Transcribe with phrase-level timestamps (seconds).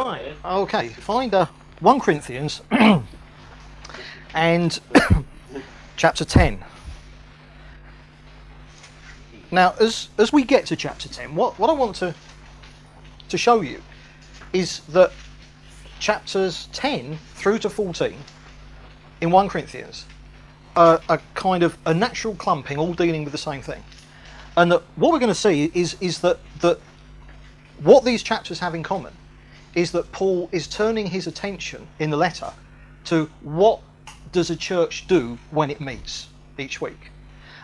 [0.00, 0.34] Right.
[0.42, 0.88] Okay.
[0.88, 1.46] Find uh,
[1.80, 2.62] 1 Corinthians
[4.34, 4.80] and
[5.96, 6.64] chapter 10.
[9.50, 12.14] Now, as, as we get to chapter 10, what, what I want to,
[13.28, 13.82] to show you
[14.54, 15.12] is that
[15.98, 18.14] chapters 10 through to 14
[19.20, 20.06] in 1 Corinthians
[20.76, 23.82] are a kind of a natural clumping, all dealing with the same thing.
[24.56, 26.78] And that what we're going to see is, is that, that
[27.82, 29.12] what these chapters have in common
[29.74, 32.52] is that Paul is turning his attention in the letter
[33.04, 33.80] to what
[34.32, 36.28] does a church do when it meets
[36.58, 37.10] each week.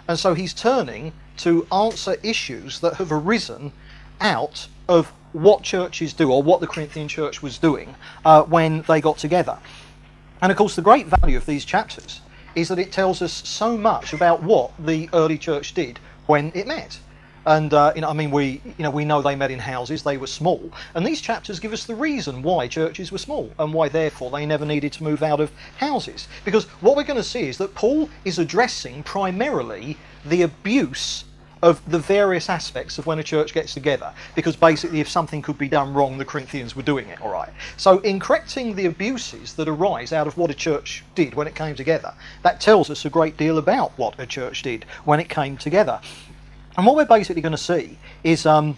[0.09, 3.73] And so he's turning to answer issues that have arisen
[4.21, 7.95] out of what churches do or what the Corinthian church was doing
[8.25, 9.59] uh, when they got together.
[10.41, 12.21] And of course, the great value of these chapters
[12.55, 16.67] is that it tells us so much about what the early church did when it
[16.67, 16.99] met.
[17.47, 20.03] And uh, you know, I mean, we you know we know they met in houses;
[20.03, 23.73] they were small, and these chapters give us the reason why churches were small and
[23.73, 26.27] why, therefore, they never needed to move out of houses.
[26.45, 31.25] Because what we're going to see is that Paul is addressing primarily the abuse
[31.63, 34.13] of the various aspects of when a church gets together.
[34.35, 37.21] Because basically, if something could be done wrong, the Corinthians were doing it.
[37.21, 37.51] All right.
[37.77, 41.55] So, in correcting the abuses that arise out of what a church did when it
[41.55, 45.29] came together, that tells us a great deal about what a church did when it
[45.29, 46.01] came together.
[46.77, 48.77] And what we're basically going to see is, um,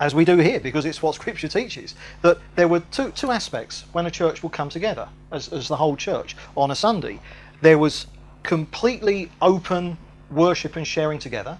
[0.00, 3.84] as we do here, because it's what Scripture teaches, that there were two, two aspects
[3.92, 7.18] when a church will come together as, as the whole church on a Sunday.
[7.62, 8.06] There was
[8.42, 9.96] completely open
[10.30, 11.56] worship and sharing together,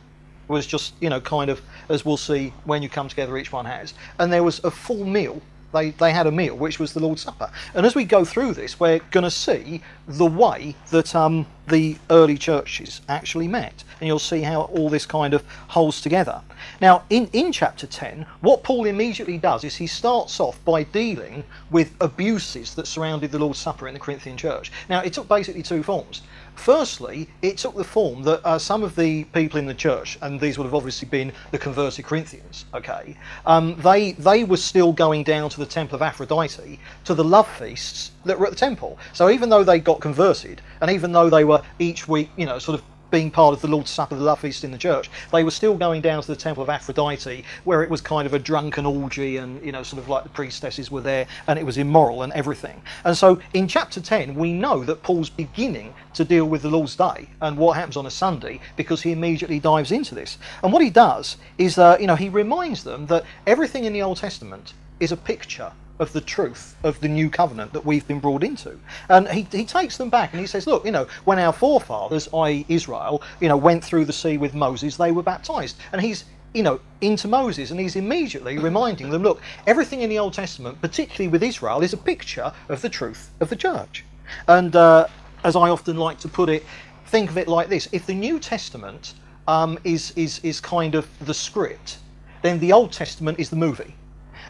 [0.48, 3.64] was just, you know, kind of, as we'll see when you come together, each one
[3.64, 3.94] has.
[4.18, 5.40] And there was a full meal
[5.72, 7.50] they, they had a meal, which was the Lord's Supper.
[7.74, 11.96] And as we go through this, we're going to see the way that um, the
[12.10, 13.84] early churches actually met.
[14.00, 16.42] And you'll see how all this kind of holds together.
[16.80, 21.44] Now, in, in chapter 10, what Paul immediately does is he starts off by dealing
[21.70, 24.72] with abuses that surrounded the Lord's Supper in the Corinthian church.
[24.88, 26.22] Now, it took basically two forms.
[26.54, 30.40] Firstly, it took the form that uh, some of the people in the church, and
[30.40, 33.16] these would have obviously been the converted Corinthians, okay,
[33.46, 37.48] um, they, they were still going down to the temple of Aphrodite to the love
[37.58, 38.98] feasts that were at the temple.
[39.12, 42.58] So even though they got converted, and even though they were each week, you know,
[42.58, 45.44] sort of being part of the Lord's Supper, the love feast in the church, they
[45.44, 48.38] were still going down to the temple of Aphrodite, where it was kind of a
[48.40, 51.78] drunken orgy, and you know, sort of like the priestesses were there, and it was
[51.78, 52.82] immoral and everything.
[53.04, 56.96] And so, in chapter 10, we know that Paul's beginning to deal with the Lord's
[56.96, 60.38] Day and what happens on a Sunday because he immediately dives into this.
[60.64, 64.02] And what he does is, uh, you know, he reminds them that everything in the
[64.02, 68.20] Old Testament is a picture of the truth of the new covenant that we've been
[68.20, 68.78] brought into.
[69.08, 72.28] And he, he takes them back and he says, look, you know, when our forefathers,
[72.34, 72.64] i.e.
[72.68, 75.76] Israel, you know, went through the sea with Moses, they were baptized.
[75.92, 80.18] And he's you know, into Moses, and he's immediately reminding them, look, everything in the
[80.18, 84.04] Old Testament, particularly with Israel, is a picture of the truth of the church.
[84.48, 85.06] And uh,
[85.44, 86.64] as I often like to put it,
[87.06, 89.14] think of it like this: if the New Testament
[89.48, 91.98] um, is is is kind of the script,
[92.42, 93.94] then the Old Testament is the movie.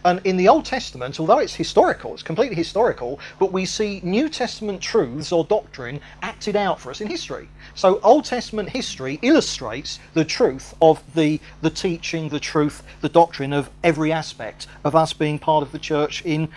[0.04, 4.28] And in the Old Testament, although it's historical, it's completely historical, but we see New
[4.28, 7.48] Testament truths or doctrine acted out for us in history.
[7.74, 13.52] So Old Testament history illustrates the truth of the, the teaching, the truth, the doctrine
[13.52, 16.48] of every aspect of us being part of the church in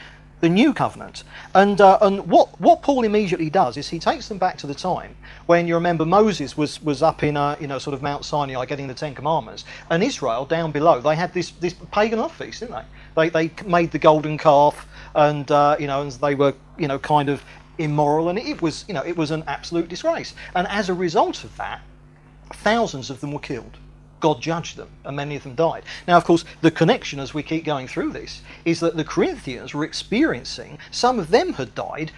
[0.42, 1.24] the new covenant.
[1.54, 4.76] And, uh, and what, what Paul immediately does is he takes them back to the
[4.76, 8.26] time when you remember Moses was, was up in uh, you know sort of Mount
[8.26, 12.32] Sinai getting the Ten Commandments, and Israel down below they had this, this pagan love
[12.32, 12.84] feast, didn't they?
[13.16, 17.00] They, they made the golden calf, and uh, you know and they were you know
[17.00, 17.44] kind of
[17.78, 20.36] immoral, and it was you know it was an absolute disgrace.
[20.56, 21.82] And as a result of that,
[22.54, 23.78] thousands of them were killed.
[24.20, 25.84] God judged them, and many of them died.
[26.08, 29.74] Now, of course, the connection as we keep going through this is that the Corinthians
[29.74, 32.12] were experiencing, some of them had died,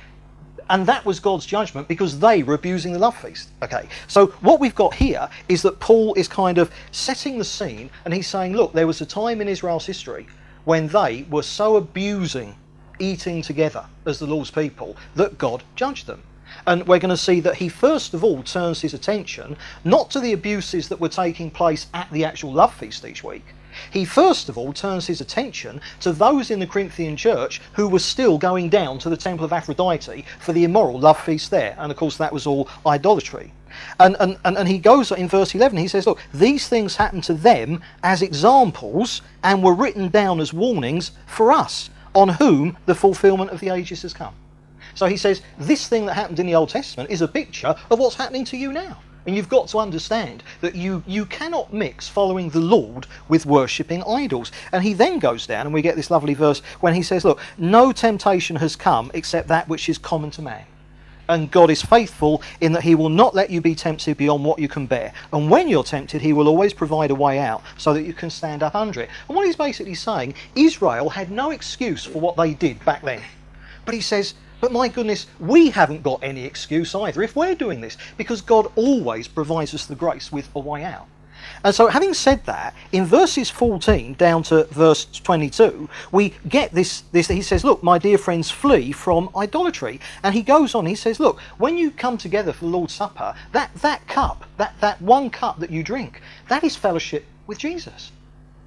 [0.70, 3.50] and that was God's judgment because they were abusing the love feast.
[3.62, 7.90] Okay, so what we've got here is that Paul is kind of setting the scene,
[8.06, 10.28] and he's saying, look, there was a time in Israel's history
[10.68, 12.54] when they were so abusing
[13.00, 16.22] eating together as the Lord's people that God judged them.
[16.66, 19.56] And we're going to see that he first of all turns his attention
[19.86, 23.46] not to the abuses that were taking place at the actual love feast each week.
[23.92, 28.00] He first of all turns his attention to those in the Corinthian church who were
[28.00, 31.76] still going down to the temple of Aphrodite for the immoral love feast there.
[31.78, 33.54] And of course, that was all idolatry.
[34.00, 37.24] And, and, and, and he goes in verse 11, he says, Look, these things happened
[37.26, 42.96] to them as examples and were written down as warnings for us, on whom the
[42.96, 44.34] fulfillment of the ages has come.
[44.96, 48.00] So he says, this thing that happened in the Old Testament is a picture of
[48.00, 48.98] what's happening to you now.
[49.28, 54.02] And you've got to understand that you, you cannot mix following the Lord with worshipping
[54.04, 54.54] idols.
[54.72, 57.42] And he then goes down, and we get this lovely verse when he says, Look,
[57.58, 60.66] no temptation has come except that which is common to man.
[61.30, 64.60] And God is faithful in that He will not let you be tempted beyond what
[64.60, 65.12] you can bear.
[65.34, 68.30] And when you're tempted, He will always provide a way out so that you can
[68.30, 69.10] stand up under it.
[69.28, 73.22] And what He's basically saying, Israel had no excuse for what they did back then.
[73.84, 77.82] But He says, but my goodness, we haven't got any excuse either if we're doing
[77.82, 81.08] this, because God always provides us the grace with a way out.
[81.64, 87.02] And so, having said that, in verses 14 down to verse 22, we get this,
[87.12, 87.28] this.
[87.28, 90.00] He says, Look, my dear friends, flee from idolatry.
[90.24, 93.34] And he goes on, he says, Look, when you come together for the Lord's Supper,
[93.52, 98.12] that, that cup, that, that one cup that you drink, that is fellowship with Jesus.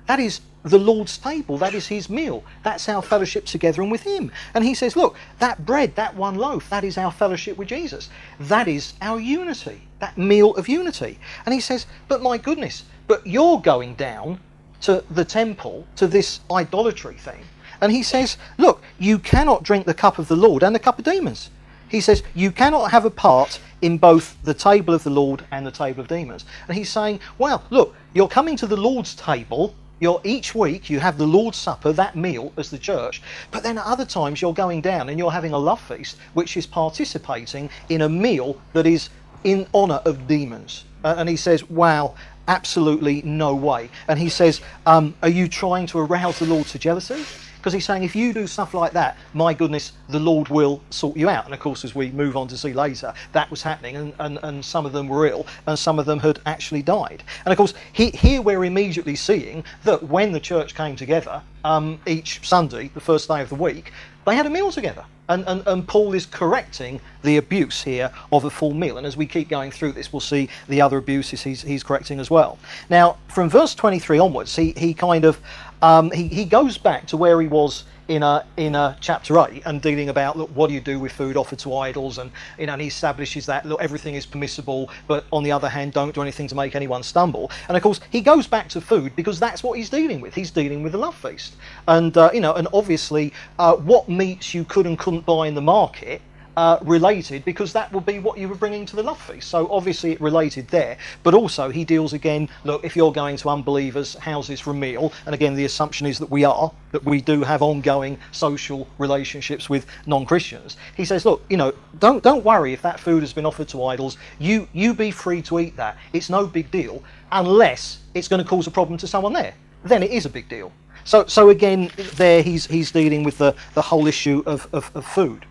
[0.07, 1.57] That is the Lord's table.
[1.59, 2.45] That is his meal.
[2.62, 4.31] That's our fellowship together and with him.
[4.55, 8.11] And he says, Look, that bread, that one loaf, that is our fellowship with Jesus.
[8.39, 11.19] That is our unity, that meal of unity.
[11.47, 14.41] And he says, But my goodness, but you're going down
[14.83, 17.41] to the temple, to this idolatry thing.
[17.81, 20.99] And he says, Look, you cannot drink the cup of the Lord and the cup
[20.99, 21.51] of demons.
[21.89, 25.67] He says, You cannot have a part in both the table of the Lord and
[25.67, 26.45] the table of demons.
[26.69, 30.99] And he's saying, Well, look, you're coming to the Lord's table you're each week you
[30.99, 34.55] have the Lord's Supper, that meal as the church, but then at other times you're
[34.55, 38.87] going down and you're having a love feast, which is participating in a meal that
[38.87, 39.11] is
[39.44, 40.85] in honour of demons.
[41.05, 42.14] Uh, and he says, "Wow,
[42.49, 46.79] absolutely no way." And he says, um, "Are you trying to arouse the Lord to
[46.79, 47.25] jealousy?"
[47.61, 51.15] Because he's saying, if you do stuff like that, my goodness, the Lord will sort
[51.15, 51.45] you out.
[51.45, 54.39] And of course, as we move on to see later, that was happening, and, and,
[54.43, 57.23] and some of them were ill, and some of them had actually died.
[57.45, 62.01] And of course, he, here we're immediately seeing that when the church came together um,
[62.07, 63.93] each Sunday, the first day of the week,
[64.25, 65.05] they had a meal together.
[65.29, 68.99] And, and, and, Paul is correcting the abuse here of a full meal.
[68.99, 72.19] And as we keep going through this, we'll see the other abuses he's, he's correcting
[72.19, 72.59] as well.
[72.91, 75.41] Now, from verse 23 onwards, he, he kind of
[75.82, 79.62] um, he, he goes back to where he was in a in a chapter eight
[79.67, 82.19] and dealing about look what do you do with food offered to idols?
[82.19, 85.69] And you know and he establishes that look everything is permissible but on the other
[85.69, 87.53] hand don't do anything to make anyone stumble.
[87.69, 90.35] And of course he goes back to food because that's what he's dealing with.
[90.35, 91.55] He's dealing with the love feast.
[91.87, 95.55] And uh, you know and obviously uh, what meats you could and couldn't buy in
[95.55, 96.21] the market
[96.61, 99.49] uh, related because that would be what you were bringing to the love feast.
[99.49, 102.51] So obviously it related there, but also he deals again.
[102.65, 106.19] Look, if you're going to unbelievers' houses for a meal, and again the assumption is
[106.19, 110.77] that we are, that we do have ongoing social relationships with non-Christians.
[110.99, 113.83] He says, look, you know, don't don't worry if that food has been offered to
[113.85, 114.19] idols.
[114.39, 115.97] You you be free to eat that.
[116.13, 117.03] It's no big deal
[117.33, 119.55] unless it's going to cause a problem to someone there.
[119.85, 120.73] Then it is a big deal.
[121.05, 125.06] So, so again, there he's he's dealing with the, the whole issue of, of, of
[125.06, 125.47] food.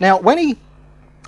[0.00, 0.56] Now, when he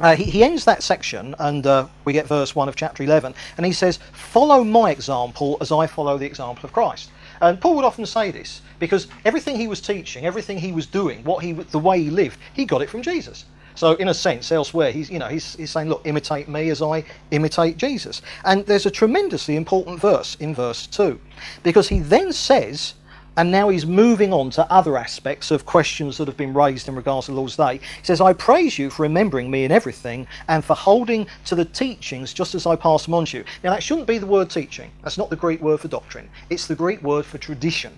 [0.01, 3.35] uh, he, he, ends that section, and uh, we get verse 1 of chapter 11,
[3.57, 7.11] and he says, Follow my example as I follow the example of Christ.
[7.41, 11.25] And Paul would often say this because everything he was teaching, everything he was doing,
[11.25, 13.45] what he, the way he lived, he got it from Jesus.
[13.75, 16.83] So, in a sense, elsewhere, he's, you know, he's, he's saying, Look, imitate me as
[16.83, 18.23] I imitate Jesus.
[18.45, 21.19] And there's a tremendously important verse in verse 2
[21.63, 22.95] because he then says,
[23.39, 26.97] and now he's moving on to other aspects of questions that have been raised in
[26.97, 27.77] regards to Lord's Day.
[27.77, 31.65] He says, I praise you for remembering me in everything and for holding to the
[31.65, 33.45] teachings just as I pass them on to you.
[33.63, 34.91] Now, that shouldn't be the word teaching.
[35.05, 36.29] That's not the Greek word for doctrine.
[36.51, 37.93] It's the Greek word for tradition.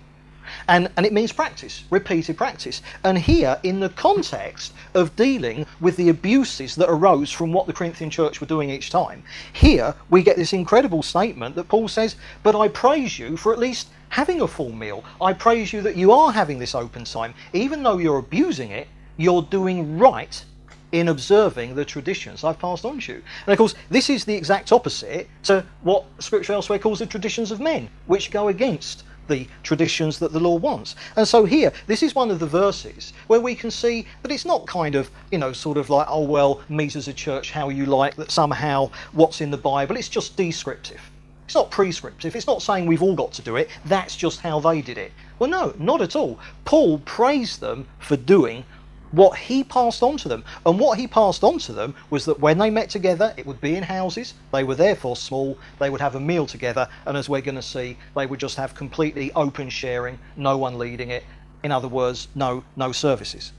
[0.67, 2.83] And, and it means practice, repeated practice.
[3.03, 7.73] And here, in the context of dealing with the abuses that arose from what the
[7.73, 12.15] Corinthian church were doing each time, here we get this incredible statement that Paul says,
[12.43, 15.03] But I praise you for at least having a full meal.
[15.21, 17.33] I praise you that you are having this open time.
[17.53, 18.87] Even though you're abusing it,
[19.17, 20.43] you're doing right
[20.91, 23.23] in observing the traditions I've passed on to you.
[23.45, 27.51] And of course, this is the exact opposite to what Scripture elsewhere calls the traditions
[27.51, 30.97] of men, which go against the traditions that the law wants.
[31.15, 34.45] And so here, this is one of the verses where we can see that it's
[34.45, 37.69] not kind of, you know, sort of like, oh, well, meet as a church how
[37.69, 41.10] you like, that somehow what's in the Bible, it's just descriptive.
[41.51, 42.33] It's not prescriptive.
[42.33, 43.69] It's not saying we've all got to do it.
[43.83, 45.11] That's just how they did it.
[45.37, 46.39] Well, no, not at all.
[46.63, 48.63] Paul praised them for doing
[49.11, 50.45] what he passed on to them.
[50.65, 53.59] And what he passed on to them was that when they met together, it would
[53.59, 54.33] be in houses.
[54.53, 55.57] They were therefore small.
[55.77, 56.87] They would have a meal together.
[57.05, 60.77] And as we're going to see, they would just have completely open sharing, no one
[60.77, 61.25] leading it.
[61.63, 63.51] In other words, no, no services.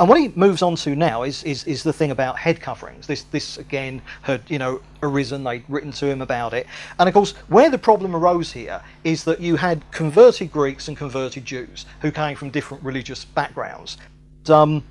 [0.00, 3.06] And what he moves on to now is, is, is the thing about head coverings.
[3.06, 5.44] This, this again had you know arisen.
[5.44, 6.66] They'd written to him about it,
[6.98, 10.96] and of course, where the problem arose here is that you had converted Greeks and
[10.96, 13.98] converted Jews who came from different religious backgrounds.
[14.48, 14.82] Um,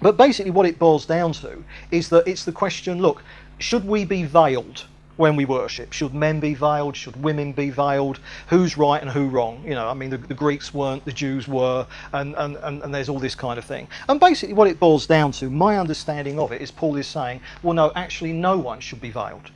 [0.00, 3.22] but basically, what it boils down to is that it's the question: Look,
[3.58, 5.92] should we be veiled when we worship?
[5.92, 6.96] Should men be veiled?
[6.96, 8.18] Should women be veiled?
[8.48, 9.62] Who's right and who wrong?
[9.64, 12.94] You know, I mean, the, the Greeks weren't, the Jews were, and, and, and, and,
[12.94, 13.88] there's all this kind of thing.
[14.08, 17.40] And basically, what it boils down to, my understanding of it, is Paul is saying,
[17.62, 19.50] well, no, actually, no one should be veiled.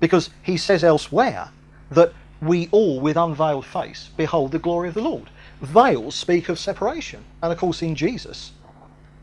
[0.00, 1.48] Because he says elsewhere
[1.90, 5.30] that we all, with unveiled face, behold the glory of the Lord.
[5.62, 7.24] Veils speak of separation.
[7.42, 8.52] And of course, in Jesus,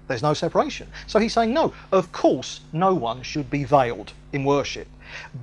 [0.08, 0.88] there's no separation.
[1.08, 4.88] So he's saying, no, of course, no one should be veiled in worship.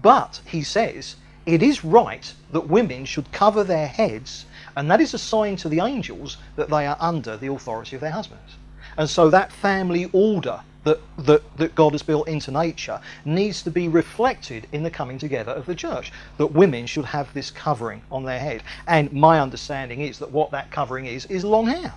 [0.02, 5.14] But he says, it is right that women should cover their heads, and that is
[5.14, 8.56] a sign to the angels that they are under the authority of their husbands.
[8.96, 13.70] And so that family order that, that, that God has built into nature needs to
[13.70, 16.12] be reflected in the coming together of the church.
[16.38, 18.62] That women should have this covering on their head.
[18.86, 21.94] And my understanding is that what that covering is, is long hair.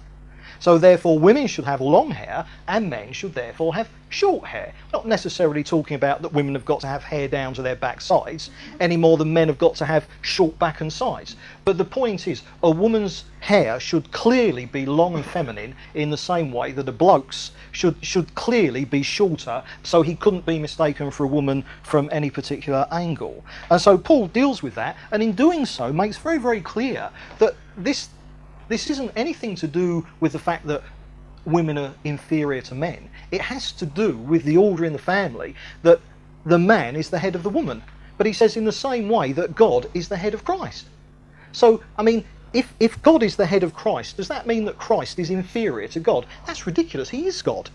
[0.63, 4.71] So therefore, women should have long hair, and men should therefore have short hair.
[4.93, 7.99] Not necessarily talking about that women have got to have hair down to their back
[7.99, 11.35] sides any more than men have got to have short back and sides.
[11.65, 16.17] But the point is, a woman's hair should clearly be long and feminine in the
[16.17, 21.11] same way that a bloke's should should clearly be shorter, so he couldn't be mistaken
[21.11, 23.43] for a woman from any particular angle.
[23.69, 27.55] And so Paul deals with that, and in doing so makes very very clear that
[27.75, 28.07] this
[28.73, 30.81] this isn't anything to do with the fact that
[31.45, 33.07] women are inferior to men.
[33.29, 35.53] It has to do with the order in the family
[35.83, 35.99] that
[36.43, 37.83] the man is the head of the woman.
[38.17, 40.87] But he says in the same way that God is the head of Christ.
[41.51, 44.79] So, I mean, if, if God is the head of Christ, does that mean that
[44.79, 46.25] Christ is inferior to God?
[46.47, 47.09] That's ridiculous.
[47.09, 47.69] He is God.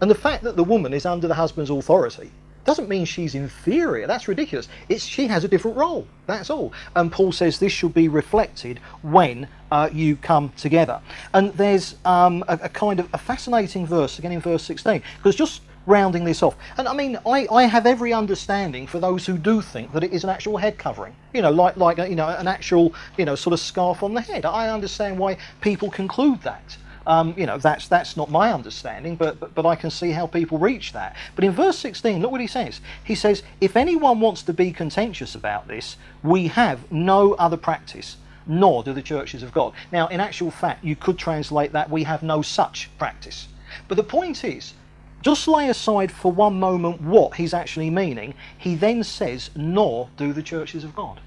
[0.00, 2.30] And the fact that the woman is under the husband's authority
[2.64, 4.06] doesn't mean she's inferior.
[4.06, 4.68] That's ridiculous.
[4.88, 6.06] It's she has a different role.
[6.26, 6.72] That's all.
[6.94, 11.00] And Paul says this should be reflected when uh, you come together.
[11.32, 15.34] And there's um, a, a, kind of a fascinating verse again in verse 16 because
[15.34, 16.56] just rounding this off.
[16.76, 20.12] And I mean, I, I have every understanding for those who do think that it
[20.12, 21.14] is an actual head covering.
[21.32, 24.20] You know, like like you know an actual you know sort of scarf on the
[24.20, 24.44] head.
[24.44, 26.76] I understand why people conclude that.
[27.06, 30.26] Um, you know, that's that's not my understanding, but, but but I can see how
[30.26, 31.16] people reach that.
[31.34, 32.80] But in verse 16, look what he says.
[33.02, 38.16] He says, "If anyone wants to be contentious about this, we have no other practice."
[38.46, 39.74] Nor do the churches of God.
[39.92, 43.46] Now, in actual fact, you could translate that we have no such practice.
[43.86, 44.74] But the point is,
[45.22, 48.34] just lay aside for one moment what he's actually meaning.
[48.56, 51.20] He then says, nor do the churches of God.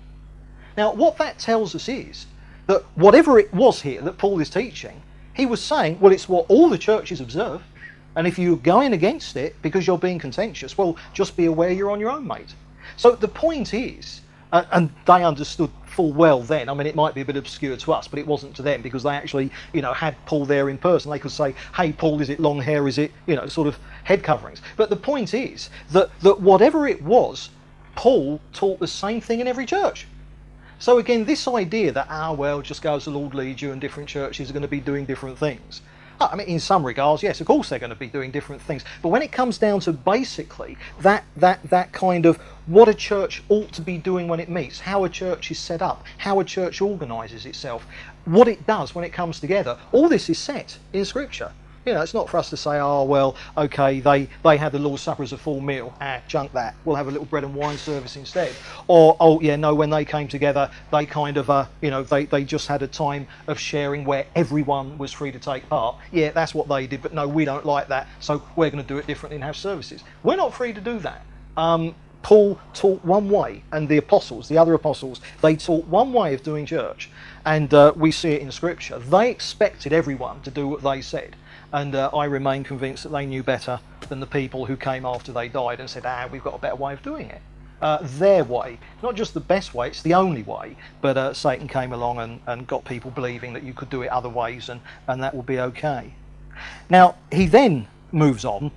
[0.75, 2.25] Now, what that tells us is
[2.65, 5.01] that whatever it was here that Paul is teaching,
[5.33, 7.61] he was saying, well, it's what all the churches observe.
[8.15, 11.91] And if you're going against it because you're being contentious, well, just be aware you're
[11.91, 12.53] on your own, mate.
[12.95, 14.21] So the point is,
[14.51, 16.69] uh, and they understood full well then.
[16.69, 18.81] I mean, it might be a bit obscure to us, but it wasn't to them
[18.83, 21.09] because they actually, you know, had Paul there in person.
[21.09, 22.87] They could say, "Hey, Paul, is it long hair?
[22.87, 26.87] Is it, you know, sort of head coverings?" But the point is that that whatever
[26.87, 27.49] it was,
[27.95, 30.07] Paul taught the same thing in every church.
[30.79, 34.09] So again, this idea that, our world just goes, the Lord leads you and different
[34.09, 35.81] churches are going to be doing different things.
[36.19, 38.61] Ah, I mean, in some regards, yes, of course they're going to be doing different
[38.61, 38.83] things.
[39.01, 43.41] But when it comes down to basically that, that, that kind of what a church
[43.49, 46.43] ought to be doing when it meets, how a church is set up, how a
[46.43, 47.85] church organises itself,
[48.25, 51.51] what it does when it comes together, all this is set in Scripture.
[51.85, 54.79] You know, it's not for us to say, oh, well, okay, they, they had the
[54.79, 55.93] Lord's Supper as a full meal.
[55.99, 56.75] Ah, junk that.
[56.85, 58.53] We'll have a little bread and wine service instead.
[58.87, 62.25] Or, oh, yeah, no, when they came together, they kind of, uh, you know, they,
[62.25, 65.97] they just had a time of sharing where everyone was free to take part.
[66.13, 68.87] Yeah, that's what they did, but no, we don't like that, so we're going to
[68.87, 70.03] do it differently and have services.
[70.23, 71.25] We're not free to do that.
[71.57, 76.33] Um, Paul taught one way, and the apostles, the other apostles, they taught one way
[76.33, 77.09] of doing church,
[77.45, 78.99] and uh, we see it in Scripture.
[78.99, 81.35] They expected everyone to do what they said
[81.73, 85.33] and uh, I remain convinced that they knew better than the people who came after
[85.33, 87.41] they died and said, ah, we've got a better way of doing it.
[87.81, 91.67] Uh, their way, not just the best way, it's the only way, but uh, Satan
[91.67, 94.79] came along and, and got people believing that you could do it other ways and,
[95.07, 96.13] and that would be okay.
[96.89, 98.71] Now, he then moves on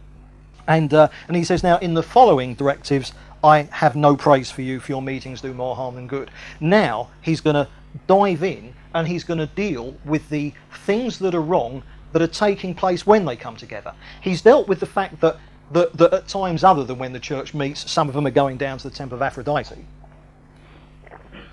[0.66, 3.12] and, uh, and he says, Now, in the following directives,
[3.44, 6.30] I have no praise for you, for your meetings do more harm than good.
[6.58, 7.68] Now, he's going to
[8.08, 10.54] dive in and he's going to deal with the
[10.86, 11.82] things that are wrong
[12.12, 13.92] that are taking place when they come together.
[14.20, 15.36] He's dealt with the fact that,
[15.72, 18.56] that, that at times other than when the church meets, some of them are going
[18.56, 19.84] down to the temple of Aphrodite.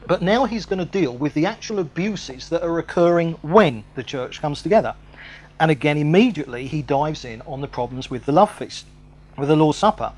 [0.06, 4.04] But now he's going to deal with the actual abuses that are occurring when the
[4.04, 4.96] church comes together.
[5.60, 8.86] And again, immediately he dives in on the problems with the love feast,
[9.38, 10.12] with the Lord's Supper.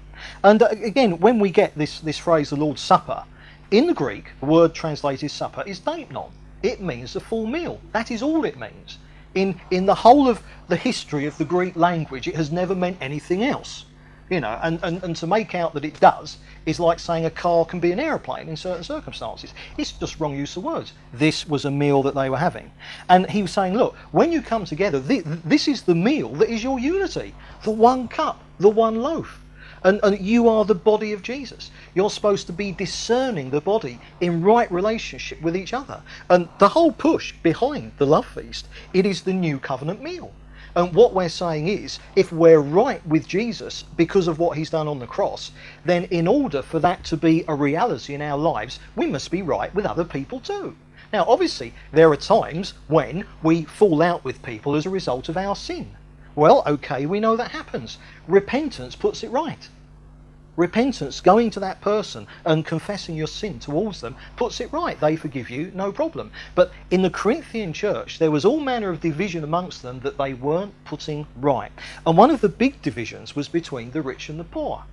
[0.44, 3.24] And uh, again, when we get this, this phrase, the Lord's Supper,
[3.72, 6.32] in the Greek, the word translated supper is deipnon.
[6.64, 7.82] It means a full meal.
[7.92, 8.98] That is all it means
[9.36, 12.98] in, in the whole of the history of the Greek language, it has never meant
[13.02, 13.86] anything else.
[14.28, 17.30] You know, and, and, and to make out that it does is like saying a
[17.30, 19.54] car can be an aeroplane in certain circumstances.
[19.78, 20.94] It's just wrong use of words.
[21.14, 22.72] This was a meal that they were having.
[23.08, 26.64] And he was saying, look, when you come together, this is the meal that is
[26.64, 27.36] your unity.
[27.64, 29.42] The one cup, the one loaf.
[29.86, 31.70] And, and, you are the body of Jesus.
[31.94, 36.02] You're supposed to be discerning the body in right relationship with each other.
[36.28, 40.32] And the whole push behind the love feast, it is the new covenant meal.
[40.76, 44.88] And what we're saying is, if we're right with Jesus because of what he's done
[44.88, 45.52] on the cross,
[45.86, 49.44] then in order for that to be a reality in our lives, we must be
[49.44, 50.76] right with other people too.
[51.14, 55.38] Now, obviously, there are times when we fall out with people as a result of
[55.38, 55.92] our sin.
[56.36, 57.98] Well, okay, we know that happens.
[58.28, 59.70] Repentance puts it right.
[60.58, 65.00] Repentance, going to that person and confessing your sin towards them, puts it right.
[65.00, 66.32] They forgive you, no problem.
[66.56, 70.34] But in the Corinthian church, there was all manner of division amongst them that they
[70.34, 71.72] weren't putting right.
[72.06, 74.84] And one of the big divisions was between the rich and the poor.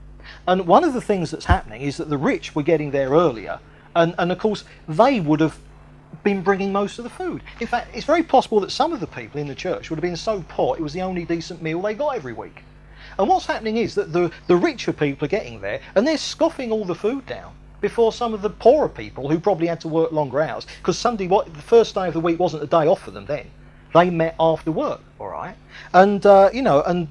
[0.47, 3.61] And one of the things that's happening is that the rich were getting there earlier,
[3.95, 5.59] and, and of course, they would have
[6.23, 7.43] been bringing most of the food.
[7.61, 10.03] In fact, it's very possible that some of the people in the church would have
[10.03, 12.63] been so poor it was the only decent meal they got every week.
[13.19, 16.73] And what's happening is that the, the richer people are getting there and they're scoffing
[16.73, 17.53] all the food down
[17.83, 21.27] before some of the poorer people who probably had to work longer hours because Sunday,
[21.27, 23.51] what the first day of the week wasn't a day off for them then.
[23.93, 25.55] They met after work, all right,
[25.93, 27.09] and uh, you know, and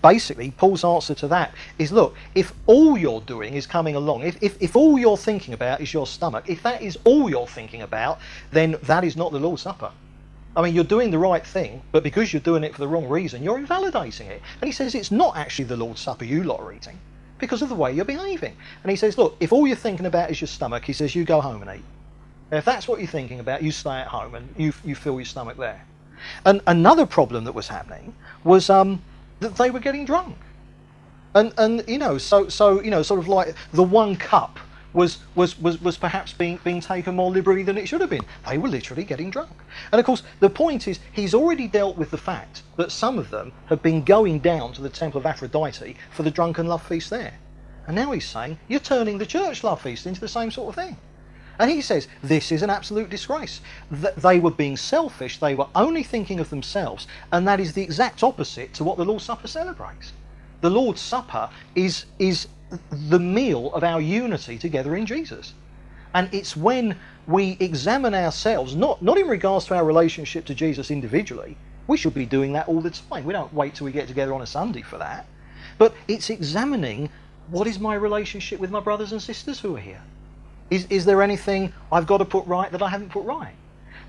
[0.00, 4.40] basically Paul's answer to that is: look, if all you're doing is coming along, if,
[4.40, 7.82] if if all you're thinking about is your stomach, if that is all you're thinking
[7.82, 8.20] about,
[8.52, 9.90] then that is not the Lord's Supper.
[10.60, 13.08] I mean, you're doing the right thing, but because you're doing it for the wrong
[13.08, 14.42] reason, you're invalidating it.
[14.60, 16.98] And he says it's not actually the Lord's Supper you lot are eating
[17.38, 18.54] because of the way you're behaving.
[18.82, 21.24] And he says, look, if all you're thinking about is your stomach, he says, you
[21.24, 21.84] go home and eat.
[22.50, 25.14] And if that's what you're thinking about, you stay at home and you, you fill
[25.14, 25.82] your stomach there.
[26.44, 28.14] And another problem that was happening
[28.44, 29.02] was um,
[29.38, 30.36] that they were getting drunk.
[31.34, 34.58] And, and you know, so, so, you know, sort of like the one cup
[34.92, 38.24] was, was, was, was perhaps being, being taken more liberally than it should have been.
[38.48, 39.52] They were literally getting drunk.
[39.92, 43.30] And of course, the point is, he's already dealt with the fact that some of
[43.30, 47.10] them have been going down to the Temple of Aphrodite for the drunken love feast
[47.10, 47.34] there.
[47.86, 50.84] And now he's saying, you're turning the church love feast into the same sort of
[50.84, 50.96] thing.
[51.58, 53.60] And he says, this is an absolute disgrace.
[53.90, 57.82] That they were being selfish, they were only thinking of themselves, and that is the
[57.82, 60.14] exact opposite to what the Lord's Supper celebrates.
[60.62, 62.48] The Lord's Supper is, is
[62.90, 65.54] the meal of our unity together in Jesus.
[66.14, 70.90] And it's when we examine ourselves, not, not in regards to our relationship to Jesus
[70.90, 71.56] individually,
[71.86, 73.24] we should be doing that all the time.
[73.24, 75.26] We don't wait till we get together on a Sunday for that.
[75.78, 77.10] But it's examining
[77.48, 80.02] what is my relationship with my brothers and sisters who are here?
[80.70, 83.54] Is, is there anything I've got to put right that I haven't put right?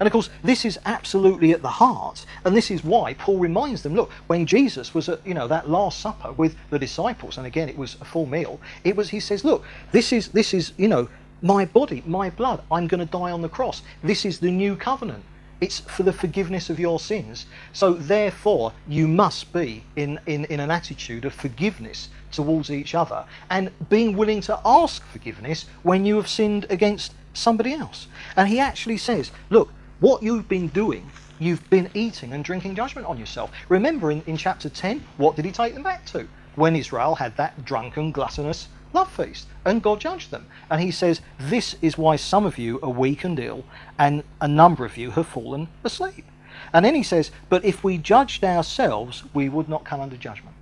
[0.02, 3.84] And of course, this is absolutely at the heart, and this is why Paul reminds
[3.84, 7.46] them, look, when Jesus was at, you know, that last supper with the disciples, and
[7.46, 10.74] again it was a full meal, it was he says, look, this is this is,
[10.76, 11.08] you know,
[11.44, 13.84] my body, my blood, I'm going to die on the cross.
[14.04, 15.24] This is the new covenant.
[15.60, 17.46] It's for the forgiveness of your sins.
[17.72, 23.24] So therefore, you must be in, in, in an attitude of forgiveness towards each other
[23.52, 28.08] and being willing to ask forgiveness when you have sinned against somebody else.
[28.36, 31.10] And he actually says, look, what you've been doing,
[31.40, 33.52] you've been eating and drinking judgment on yourself.
[33.70, 36.28] Remember in, in chapter 10, what did he take them back to?
[36.56, 40.48] When Israel had that drunken, gluttonous love feast, and God judged them.
[40.70, 43.64] And he says, This is why some of you are weak and ill,
[43.98, 46.26] and a number of you have fallen asleep.
[46.74, 50.56] And then he says, But if we judged ourselves, we would not come under judgment.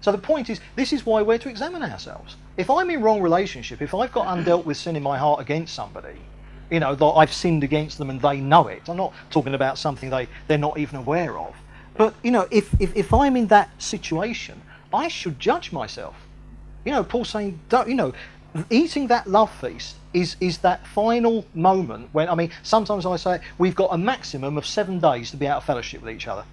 [0.00, 2.36] So the point is, this is why we're to examine ourselves.
[2.58, 5.74] If I'm in wrong relationship, if I've got undealt with sin in my heart against
[5.74, 6.18] somebody,
[6.70, 8.82] you know, that I've sinned against them and they know it.
[8.88, 11.54] I'm not talking about something they, they're not even aware of.
[11.96, 14.60] But, you know, if, if, if I'm in that situation,
[14.92, 16.14] I should judge myself.
[16.84, 18.12] You know, Paul's saying, don't, you know,
[18.70, 23.40] eating that love feast is, is that final moment when, I mean, sometimes I say
[23.58, 26.44] we've got a maximum of seven days to be out of fellowship with each other.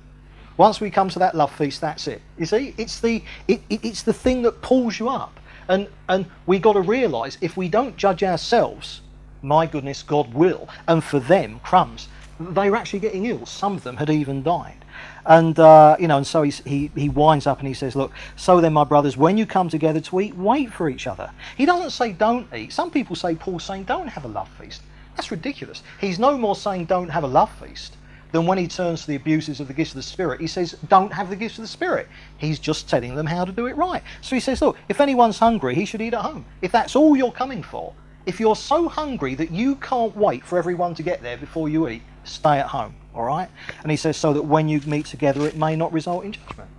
[0.57, 2.21] Once we come to that love feast, that's it.
[2.37, 5.39] You see, it's the, it, it, it's the thing that pulls you up.
[5.67, 9.01] And, and we've got to realise if we don't judge ourselves,
[9.41, 10.67] my goodness, God will.
[10.87, 12.07] And for them, crumbs,
[12.39, 13.45] they were actually getting ill.
[13.45, 14.83] Some of them had even died.
[15.25, 18.59] And, uh, you know, and so he, he winds up and he says, Look, so
[18.59, 21.31] then, my brothers, when you come together to eat, wait for each other.
[21.57, 22.73] He doesn't say don't eat.
[22.73, 24.81] Some people say Paul's saying don't have a love feast.
[25.15, 25.83] That's ridiculous.
[25.99, 27.95] He's no more saying don't have a love feast
[28.31, 30.77] than when he turns to the abuses of the gifts of the Spirit, he says,
[30.87, 32.07] don't have the gifts of the Spirit.
[32.37, 34.01] He's just telling them how to do it right.
[34.21, 36.45] So he says, look, if anyone's hungry, he should eat at home.
[36.61, 37.93] If that's all you're coming for,
[38.25, 41.87] if you're so hungry that you can't wait for everyone to get there before you
[41.87, 43.49] eat, stay at home, all right?
[43.81, 46.69] And he says, so that when you meet together, it may not result in judgment.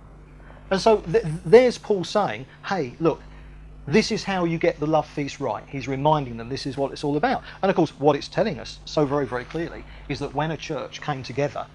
[0.69, 3.21] And so th- there's Paul saying, hey, look,
[3.85, 5.63] this is how you get the love feast right.
[5.67, 7.43] He's reminding them this is what it's all about.
[7.61, 10.57] And of course, what it's telling us so very, very clearly is that when a
[10.57, 11.67] church came together,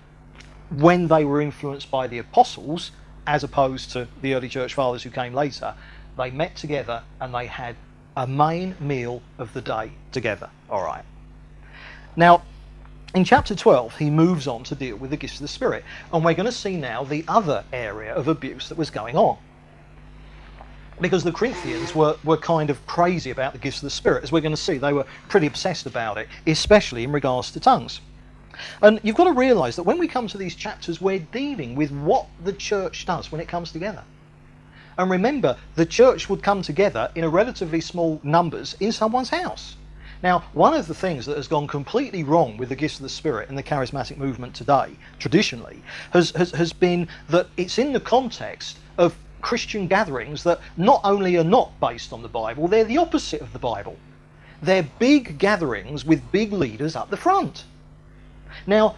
[0.71, 2.93] when they were influenced by the apostles,
[3.27, 5.75] as opposed to the early church fathers who came later,
[6.17, 7.77] they met together and they had
[8.19, 10.51] a main meal of the day together.
[10.69, 11.05] All right.
[12.17, 12.43] Now,
[13.15, 15.85] in chapter 12, he moves on to deal with the gifts of the Spirit.
[16.13, 19.39] And we're going to see now the other area of abuse that was going on.
[21.01, 24.25] Because the Corinthians were, were kind of crazy about the gifts of the Spirit.
[24.25, 27.61] As we're going to see, they were pretty obsessed about it, especially in regards to
[27.61, 28.01] tongues.
[28.83, 31.93] And you've got to realize that when we come to these chapters, we're dealing with
[31.93, 34.03] what the church does when it comes together.
[34.99, 39.77] And remember, the church would come together in a relatively small numbers in someone's house.
[40.25, 43.09] Now, one of the things that has gone completely wrong with the gifts of the
[43.09, 45.81] Spirit in the charismatic movement today, traditionally,
[46.11, 51.37] has, has, has been that it's in the context of Christian gatherings that not only
[51.37, 53.97] are not based on the Bible, they're the opposite of the Bible.
[54.61, 57.65] They're big gatherings with big leaders up the front.
[58.67, 58.97] Now,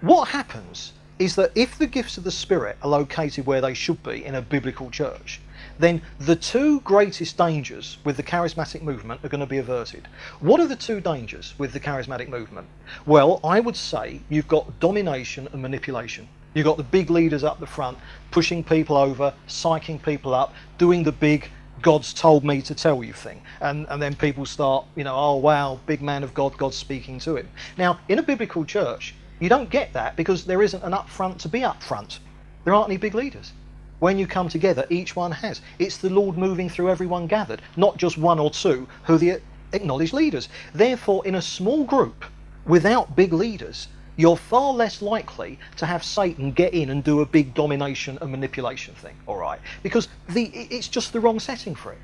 [0.00, 4.02] what happens is that if the gifts of the Spirit are located where they should
[4.02, 5.38] be in a biblical church,
[5.78, 10.08] then the two greatest dangers with the charismatic movement are going to be averted.
[10.40, 12.66] What are the two dangers with the charismatic movement?
[13.04, 16.26] Well, I would say you've got domination and manipulation.
[16.54, 17.98] You've got the big leaders up the front
[18.30, 21.50] pushing people over, psyching people up, doing the big
[21.82, 23.42] God's told me to tell you thing.
[23.60, 27.18] And, and then people start, you know, oh, wow, big man of God, God's speaking
[27.20, 27.48] to him.
[27.78, 31.40] Now, in a biblical church, you don't get that because there isn't an up front
[31.40, 32.20] to be up front.
[32.64, 33.52] There aren't any big leaders.
[33.98, 35.60] When you come together, each one has.
[35.78, 39.40] It's the Lord moving through everyone gathered, not just one or two who are the
[39.72, 40.48] acknowledged leaders.
[40.74, 42.24] Therefore, in a small group,
[42.66, 47.26] without big leaders, you're far less likely to have Satan get in and do a
[47.26, 49.60] big domination and manipulation thing, all right?
[49.82, 51.98] Because the, it's just the wrong setting for it.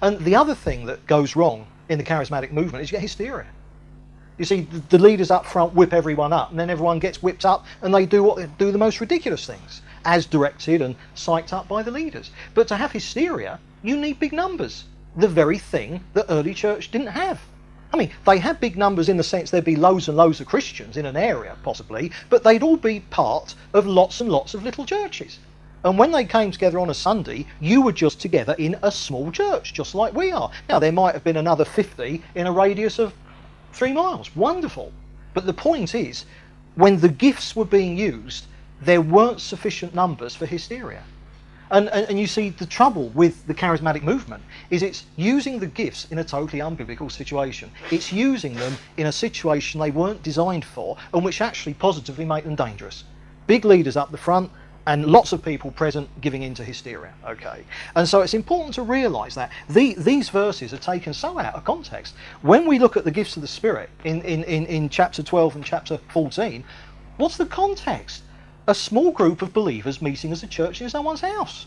[0.00, 3.46] And the other thing that goes wrong in the charismatic movement is you get hysteria.
[4.38, 7.66] You see, the leaders up front whip everyone up, and then everyone gets whipped up,
[7.82, 11.82] and they do what do the most ridiculous things as directed and psyched up by
[11.82, 12.30] the leaders.
[12.54, 14.84] But to have hysteria, you need big numbers,
[15.16, 17.40] the very thing that early church didn't have.
[17.92, 20.46] I mean, they had big numbers in the sense there'd be loads and loads of
[20.46, 24.62] Christians in an area, possibly, but they'd all be part of lots and lots of
[24.62, 25.38] little churches.
[25.84, 29.32] And when they came together on a Sunday, you were just together in a small
[29.32, 30.50] church, just like we are.
[30.68, 33.14] Now, there might have been another 50 in a radius of
[33.72, 34.34] three miles.
[34.34, 34.92] Wonderful.
[35.34, 36.24] But the point is,
[36.74, 38.46] when the gifts were being used,
[38.80, 41.02] there weren't sufficient numbers for hysteria.
[41.70, 45.66] And, and, and, you see, the trouble with the charismatic movement is it's using the
[45.66, 47.70] gifts in a totally unbiblical situation.
[47.90, 52.44] It's using them in a situation they weren't designed for and which actually positively make
[52.44, 53.04] them dangerous.
[53.46, 54.50] Big leaders up the front
[54.88, 57.12] and lots of people present giving into hysteria.
[57.24, 57.62] Okay,
[57.94, 61.64] and so it's important to realise that the, these verses are taken so out of
[61.64, 62.14] context.
[62.42, 65.56] When we look at the gifts of the Spirit in, in, in, in chapter 12
[65.56, 66.64] and chapter 14,
[67.18, 68.22] what's the context?
[68.68, 71.64] a small group of believers meeting as a church in someone's house,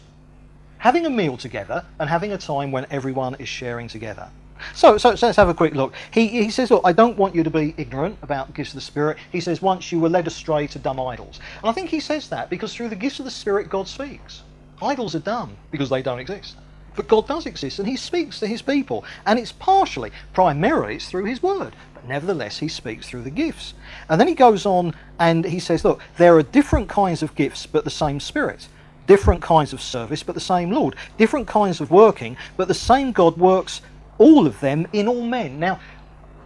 [0.78, 4.30] having a meal together and having a time when everyone is sharing together.
[4.74, 5.94] So, so, so, let's have a quick look.
[6.12, 8.82] He, he says, Look, I don't want you to be ignorant about gifts of the
[8.82, 9.18] Spirit.
[9.32, 11.40] He says, Once you were led astray to dumb idols.
[11.62, 14.44] And I think he says that because through the gifts of the Spirit, God speaks.
[14.82, 16.58] Idols are dumb because they don't exist.
[16.96, 19.06] But God does exist and he speaks to his people.
[19.26, 21.76] And it's partially, primarily, it's through his word.
[21.94, 23.74] But nevertheless, he speaks through the gifts.
[24.10, 27.66] And then he goes on and he says, look, there are different kinds of gifts,
[27.66, 28.68] but the same Spirit.
[29.08, 30.96] Different kinds of service, but the same Lord.
[31.18, 33.82] Different kinds of working, but the same God works
[34.22, 35.60] all of them in all men.
[35.60, 35.80] Now,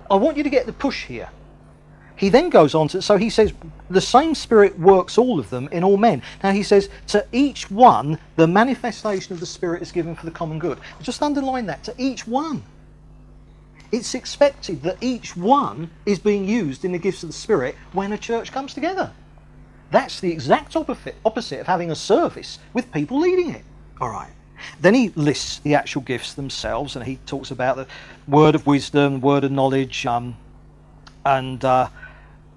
[0.10, 1.30] I want you to get the push here.
[2.16, 3.52] He then goes on to, so he says,
[3.90, 6.22] the same Spirit works all of them in all men.
[6.42, 10.32] Now he says, to each one, the manifestation of the Spirit is given for the
[10.32, 10.80] common good.
[11.02, 12.64] Just underline that, to each one.
[13.92, 18.14] It's expected that each one is being used in the gifts of the Spirit when
[18.14, 19.12] a church comes together.
[19.92, 23.66] That's the exact opposite, of having a service with people leading it.
[24.00, 24.35] All right.
[24.80, 27.88] Then he lists the actual gifts themselves, and he talks about the
[28.28, 30.36] word of wisdom, word of knowledge, um,
[31.26, 31.90] and uh,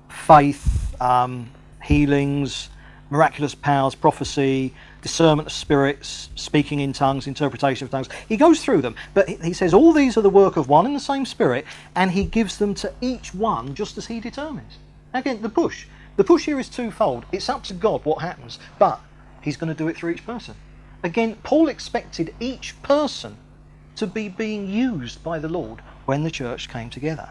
[0.08, 1.50] faith, um,
[1.82, 2.70] healings,
[3.10, 8.08] miraculous powers, prophecy, discernment of spirits, speaking in tongues, interpretation of tongues.
[8.28, 10.94] He goes through them, but he says all these are the work of one and
[10.94, 14.78] the same Spirit, and he gives them to each one just as he determines.
[15.14, 15.86] Again, the push.
[16.16, 17.24] The push here is twofold.
[17.32, 19.00] It's up to God what happens, but
[19.40, 20.54] he's going to do it through each person.
[21.02, 23.36] Again, Paul expected each person
[23.96, 27.30] to be being used by the Lord when the church came together.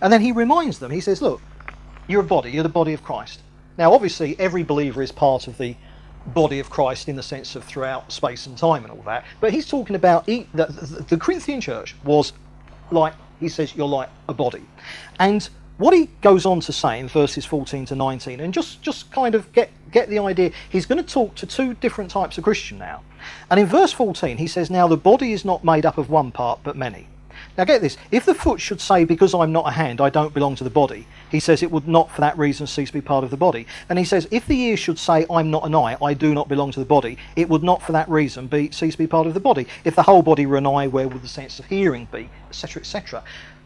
[0.00, 1.40] And then he reminds them, he says, Look,
[2.06, 3.40] you're a body, you're the body of Christ.
[3.76, 5.76] Now, obviously, every believer is part of the
[6.26, 9.24] body of Christ in the sense of throughout space and time and all that.
[9.40, 10.66] But he's talking about the, the,
[11.08, 12.32] the Corinthian church was
[12.90, 14.64] like, he says, you're like a body.
[15.18, 19.10] And what he goes on to say in verses 14 to 19, and just, just
[19.12, 22.44] kind of get, get the idea, he's going to talk to two different types of
[22.44, 23.02] Christian now.
[23.50, 26.32] And in verse 14, he says, Now the body is not made up of one
[26.32, 27.06] part, but many.
[27.56, 30.34] Now get this, if the foot should say, Because I'm not a hand, I don't
[30.34, 33.00] belong to the body, he says it would not for that reason cease to be
[33.00, 33.66] part of the body.
[33.88, 36.48] And he says, If the ear should say, I'm not an eye, I do not
[36.48, 39.28] belong to the body, it would not for that reason be, cease to be part
[39.28, 39.68] of the body.
[39.84, 42.28] If the whole body were an eye, where would the sense of hearing be?
[42.48, 43.22] Etc., etc.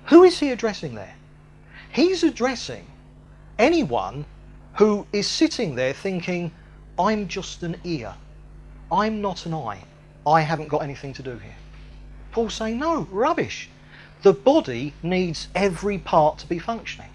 [0.06, 1.14] Who is he addressing there?
[1.92, 2.86] He's addressing
[3.58, 4.24] anyone
[4.74, 6.50] who is sitting there thinking,
[6.98, 8.14] I'm just an ear.
[8.90, 9.84] I'm not an eye.
[10.26, 11.54] I haven't got anything to do here.
[12.30, 13.68] Paul's saying, no, rubbish.
[14.22, 17.10] The body needs every part to be functioning.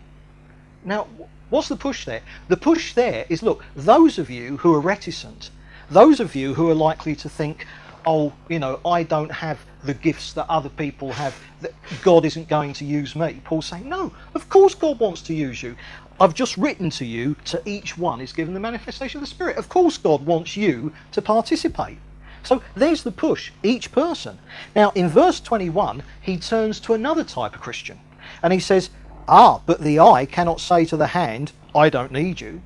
[0.85, 1.07] Now,
[1.49, 2.21] what's the push there?
[2.47, 5.49] The push there is look, those of you who are reticent,
[5.89, 7.65] those of you who are likely to think,
[8.07, 12.47] oh, you know, I don't have the gifts that other people have, that God isn't
[12.47, 13.41] going to use me.
[13.43, 15.75] Paul's saying, no, of course God wants to use you.
[16.19, 19.57] I've just written to you, to each one is given the manifestation of the Spirit.
[19.57, 21.97] Of course God wants you to participate.
[22.43, 24.39] So there's the push, each person.
[24.73, 27.99] Now, in verse 21, he turns to another type of Christian.
[28.41, 28.89] And he says,
[29.27, 32.61] Ah, but the eye cannot say to the hand, I don't need you.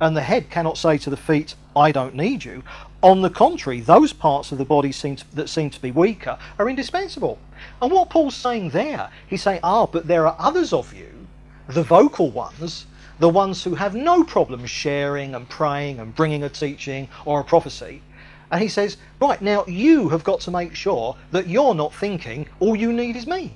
[0.00, 2.64] And the head cannot say to the feet, I don't need you.
[3.02, 6.38] On the contrary, those parts of the body seem to, that seem to be weaker
[6.58, 7.38] are indispensable.
[7.80, 11.26] And what Paul's saying there, he's saying, ah, but there are others of you,
[11.68, 12.86] the vocal ones,
[13.18, 17.44] the ones who have no problem sharing and praying and bringing a teaching or a
[17.44, 18.02] prophecy.
[18.50, 22.48] And he says, right, now you have got to make sure that you're not thinking
[22.58, 23.54] all you need is me.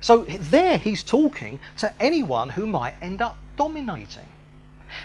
[0.00, 4.29] So there he's talking to anyone who might end up dominating.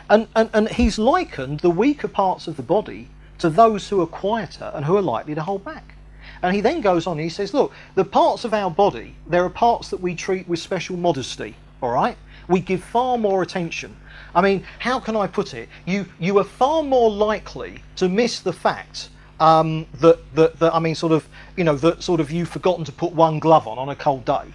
[0.09, 4.07] And, and, and he's likened the weaker parts of the body to those who are
[4.07, 5.95] quieter and who are likely to hold back.
[6.41, 9.43] And he then goes on and he says, Look, the parts of our body, there
[9.43, 12.17] are parts that we treat with special modesty, all right?
[12.47, 13.95] We give far more attention.
[14.33, 15.69] I mean, how can I put it?
[15.85, 20.79] You, you are far more likely to miss the fact um, that, that, that, I
[20.79, 23.77] mean, sort of, you know, that sort of you've forgotten to put one glove on
[23.77, 24.45] on a cold day.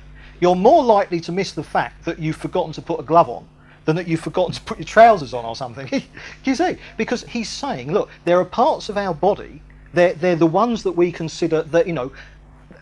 [0.40, 3.46] You're more likely to miss the fact that you've forgotten to put a glove on
[3.84, 6.02] than that you've forgotten to put your trousers on or something.
[6.44, 6.76] you see?
[6.96, 9.62] Because he's saying, look, there are parts of our body,
[9.92, 12.12] they're, they're the ones that we consider that, you know,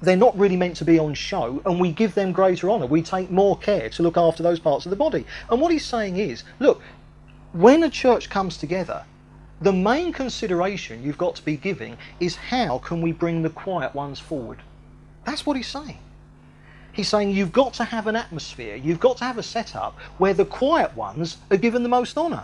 [0.03, 2.87] they're not really meant to be on show, and we give them greater honour.
[2.87, 5.25] We take more care to look after those parts of the body.
[5.51, 6.81] And what he's saying is, look,
[7.53, 9.05] when a church comes together,
[9.61, 13.95] the main consideration you've got to be giving is how can we bring the quiet
[13.95, 14.63] ones forward?
[15.25, 15.99] That's what he's saying.
[16.99, 20.35] He's saying you've got to have an atmosphere, you've got to have a setup where
[20.35, 22.43] the quiet ones are given the most honour.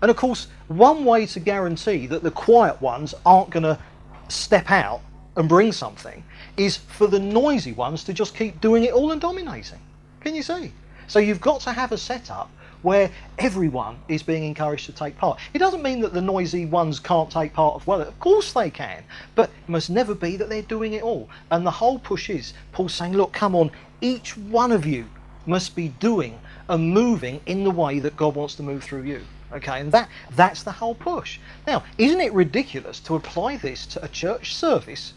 [0.00, 3.78] And of course, one way to guarantee that the quiet ones aren't going to
[4.26, 5.02] step out
[5.36, 6.24] and bring something
[6.56, 9.78] is for the noisy ones to just keep doing it all and dominating.
[10.18, 10.72] Can you see?
[11.06, 12.50] So you've got to have a setup
[12.82, 15.38] where everyone is being encouraged to take part.
[15.54, 18.00] It doesn't mean that the noisy ones can't take part as well.
[18.00, 21.28] Of course they can, but it must never be that they're doing it all.
[21.50, 25.06] And the whole push is Paul's saying, look, come on, each one of you
[25.46, 29.22] must be doing and moving in the way that God wants to move through you.
[29.52, 31.38] Okay, and that that's the whole push.
[31.66, 35.12] Now, isn't it ridiculous to apply this to a church service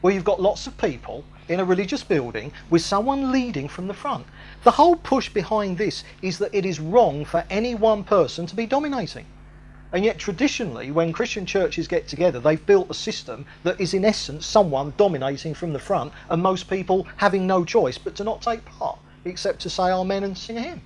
[0.00, 3.94] where you've got lots of people in a religious building with someone leading from the
[3.94, 4.26] front?
[4.64, 8.56] The whole push behind this is that it is wrong for any one person to
[8.56, 9.26] be dominating.
[9.92, 14.06] And yet, traditionally, when Christian churches get together, they've built a system that is, in
[14.06, 18.40] essence, someone dominating from the front, and most people having no choice but to not
[18.40, 20.80] take part, except to say Amen and sing a hymn.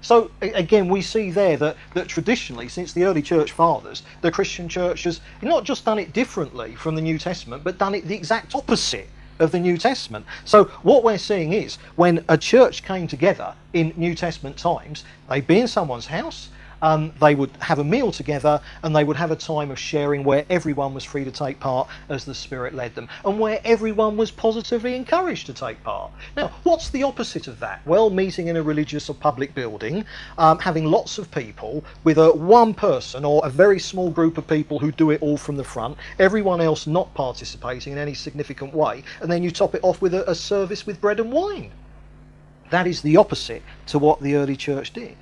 [0.00, 4.68] So, again, we see there that, that traditionally, since the early church fathers, the Christian
[4.68, 8.14] church has not just done it differently from the New Testament, but done it the
[8.14, 9.08] exact opposite
[9.38, 10.26] of the New Testament.
[10.44, 15.46] So, what we're seeing is when a church came together in New Testament times, they'd
[15.46, 16.48] be in someone's house,
[16.84, 20.22] um, they would have a meal together and they would have a time of sharing
[20.22, 24.18] where everyone was free to take part as the Spirit led them and where everyone
[24.18, 26.12] was positively encouraged to take part.
[26.36, 27.80] Now, what's the opposite of that?
[27.86, 30.04] Well, meeting in a religious or public building,
[30.36, 34.46] um, having lots of people with a one person or a very small group of
[34.46, 38.74] people who do it all from the front, everyone else not participating in any significant
[38.74, 41.70] way, and then you top it off with a, a service with bread and wine.
[42.68, 45.16] That is the opposite to what the early church did.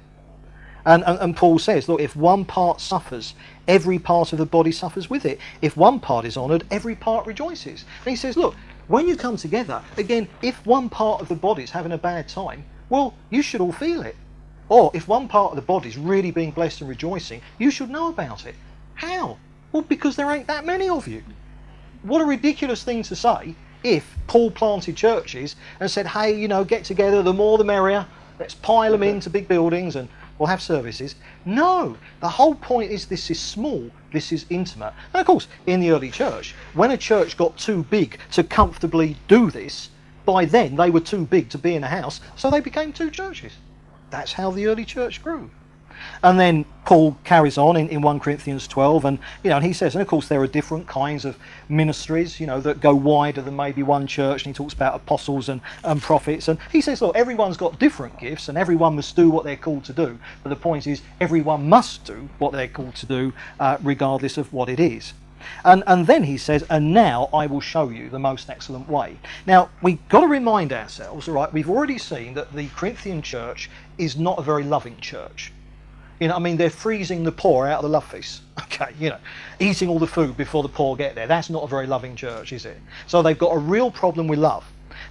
[0.84, 3.34] And, and, and, Paul says, look, if one part suffers,
[3.68, 5.38] every part of the body suffers with it.
[5.60, 7.84] If one part is honoured, every part rejoices.
[8.04, 8.56] And he says, look,
[8.88, 12.28] when you come together, again, if one part of the body is having a bad
[12.28, 14.16] time, well, you should all feel it.
[14.68, 17.90] Or if one part of the body is really being blessed and rejoicing, you should
[17.90, 18.54] know about it.
[18.94, 19.38] How?
[19.70, 21.22] Well, because there ain't that many of you.
[22.02, 26.64] What a ridiculous thing to say if Paul planted churches and said, hey, you know,
[26.64, 28.06] get together, the more the merrier,
[28.38, 30.08] let's pile them into big buildings and
[30.46, 31.14] have services.
[31.44, 34.92] No, the whole point is this is small, this is intimate.
[35.12, 39.16] And of course, in the early church, when a church got too big to comfortably
[39.28, 39.90] do this,
[40.24, 43.10] by then they were too big to be in a house, so they became two
[43.10, 43.52] churches.
[44.10, 45.50] That's how the early church grew.
[46.22, 49.72] And then Paul carries on in, in 1 Corinthians 12, and you know, and he
[49.72, 51.38] says, and of course there are different kinds of
[51.68, 55.48] ministries, you know, that go wider than maybe one church, and he talks about apostles
[55.48, 59.30] and, and prophets, and he says, look, everyone's got different gifts, and everyone must do
[59.30, 60.18] what they're called to do.
[60.42, 64.52] But the point is, everyone must do what they're called to do, uh, regardless of
[64.52, 65.14] what it is.
[65.64, 69.18] And, and then he says, and now I will show you the most excellent way.
[69.46, 73.70] Now, we've got to remind ourselves, all right, we've already seen that the Corinthian church
[73.98, 75.52] is not a very loving church.
[76.22, 78.42] You know, I mean, they're freezing the poor out of the love feast.
[78.62, 79.18] Okay, you know,
[79.60, 81.26] eating all the food before the poor get there.
[81.26, 82.78] That's not a very loving church, is it?
[83.06, 84.64] So they've got a real problem with love.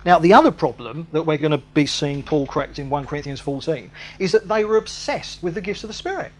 [0.03, 3.39] Now, the other problem that we're going to be seeing Paul correct in 1 Corinthians
[3.39, 6.31] 14 is that they were obsessed with the gifts of the Spirit.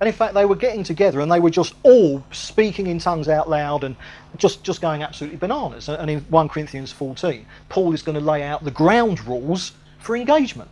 [0.00, 3.28] And in fact, they were getting together and they were just all speaking in tongues
[3.28, 3.96] out loud and
[4.38, 5.88] just, just going absolutely bananas.
[5.88, 10.16] And in 1 Corinthians 14, Paul is going to lay out the ground rules for
[10.16, 10.70] engagement.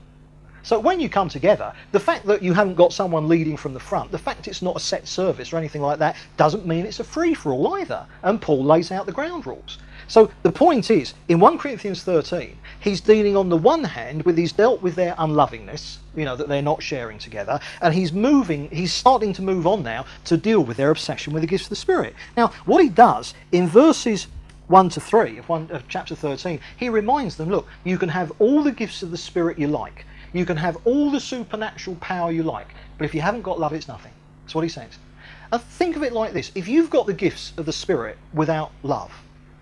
[0.62, 3.80] So when you come together, the fact that you haven't got someone leading from the
[3.80, 7.00] front, the fact it's not a set service or anything like that, doesn't mean it's
[7.00, 8.06] a free for all either.
[8.22, 9.78] And Paul lays out the ground rules.
[10.08, 14.36] So the point is, in 1 Corinthians 13, he's dealing on the one hand with
[14.36, 18.68] he's dealt with their unlovingness, you know, that they're not sharing together, and he's moving,
[18.70, 21.70] he's starting to move on now to deal with their obsession with the gifts of
[21.70, 22.16] the Spirit.
[22.36, 24.26] Now, what he does in verses
[24.66, 28.32] 1 to 3 of, one, of chapter 13, he reminds them, look, you can have
[28.40, 30.06] all the gifts of the Spirit you like.
[30.32, 33.72] You can have all the supernatural power you like, but if you haven't got love,
[33.72, 34.12] it's nothing.
[34.44, 34.98] That's what he says.
[35.52, 38.70] And think of it like this if you've got the gifts of the Spirit without
[38.82, 39.12] love,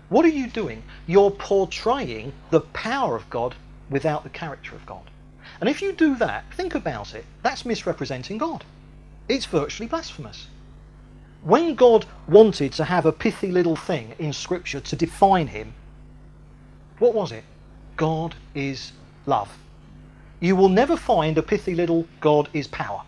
[0.09, 0.83] what are you doing?
[1.07, 3.55] You're portraying the power of God
[3.89, 5.09] without the character of God.
[5.59, 8.63] And if you do that, think about it, that's misrepresenting God.
[9.27, 10.47] It's virtually blasphemous.
[11.43, 15.73] When God wanted to have a pithy little thing in Scripture to define him,
[16.99, 17.43] what was it?
[17.95, 18.91] God is
[19.25, 19.49] love
[20.39, 23.01] you will never find a pithy little God is power.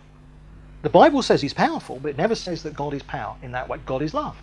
[0.82, 3.68] The Bible says he's powerful, but it never says that God is power in that
[3.68, 3.78] way.
[3.86, 4.36] God is love.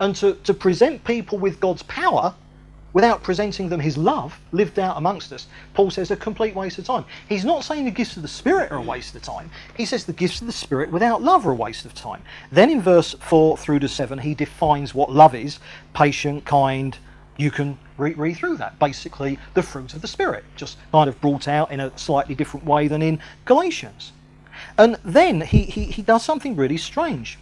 [0.00, 2.34] And to, to present people with God's power
[2.92, 6.84] without presenting them his love lived out amongst us, Paul says a complete waste of
[6.84, 7.04] time.
[7.28, 9.50] He's not saying the gifts of the Spirit are a waste of time.
[9.76, 12.22] He says the gifts of the Spirit without love are a waste of time.
[12.52, 15.58] Then in verse 4 through to 7, he defines what love is
[15.92, 16.96] patient, kind,
[17.36, 18.78] you can read, read through that.
[18.78, 22.66] Basically, the fruit of the Spirit, just kind of brought out in a slightly different
[22.66, 24.12] way than in Galatians.
[24.78, 27.38] And then he, he, he does something really strange.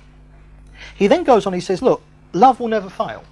[0.96, 2.02] He then goes on, he says, Look,
[2.32, 3.24] love will never fail.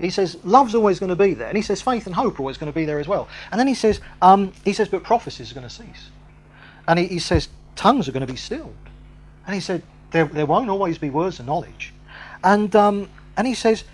[0.00, 1.48] He says, Love's always going to be there.
[1.48, 3.28] And he says, Faith and hope are always going to be there as well.
[3.50, 6.10] And then he says, um, he says, But prophecies are going to cease.
[6.88, 8.74] And he, he says, Tongues are going to be stilled.
[9.46, 11.92] And he said, There, there won't always be words of knowledge.
[12.42, 13.84] And, um, and he says,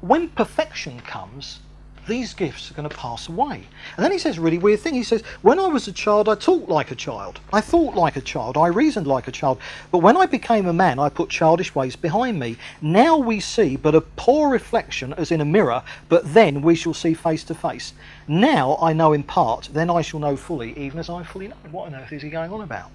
[0.00, 1.60] when perfection comes,
[2.08, 3.62] these gifts are going to pass away.
[3.96, 4.94] And then he says a really weird thing.
[4.94, 7.38] He says, When I was a child, I talked like a child.
[7.52, 8.56] I thought like a child.
[8.56, 9.58] I reasoned like a child.
[9.90, 12.56] But when I became a man, I put childish ways behind me.
[12.80, 16.94] Now we see but a poor reflection as in a mirror, but then we shall
[16.94, 17.92] see face to face.
[18.26, 21.56] Now I know in part, then I shall know fully, even as I fully know.
[21.70, 22.90] What on earth is he going on about?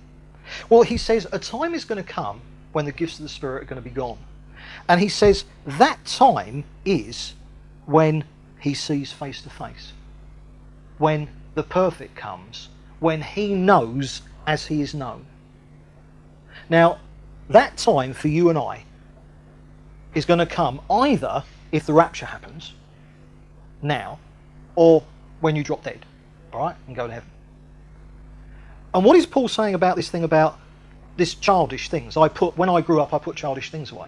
[0.69, 3.63] Well, he says, A time is going to come when the gifts of the Spirit
[3.63, 4.17] are going to be gone.
[4.87, 7.33] And he says that time is
[7.85, 8.23] when
[8.59, 9.93] he sees face to face,
[10.97, 12.69] when the perfect comes,
[12.99, 15.25] when he knows as he is known.
[16.69, 16.99] Now,
[17.49, 18.85] that time for you and I
[20.13, 22.73] is going to come either if the rapture happens
[23.81, 24.19] now
[24.75, 25.03] or
[25.41, 26.05] when you drop dead,
[26.53, 27.29] right, and go to heaven.
[28.93, 30.59] And what is Paul saying about this thing about
[31.17, 32.15] this childish things?
[32.15, 34.07] I put when I grew up, I put childish things away.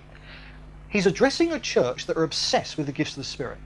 [0.95, 3.57] He's addressing a church that are obsessed with the gifts of the Spirit.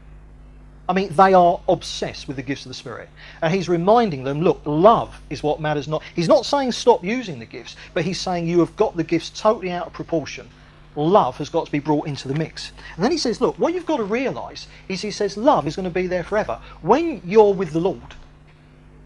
[0.89, 3.07] I mean, they are obsessed with the gifts of the Spirit.
[3.43, 6.01] And he's reminding them, look, love is what matters not.
[6.15, 9.29] He's not saying stop using the gifts, but he's saying you have got the gifts
[9.29, 10.49] totally out of proportion.
[10.95, 12.71] Love has got to be brought into the mix.
[12.95, 15.75] And then he says, look, what you've got to realise is he says love is
[15.75, 16.59] going to be there forever.
[16.81, 18.15] When you're with the Lord,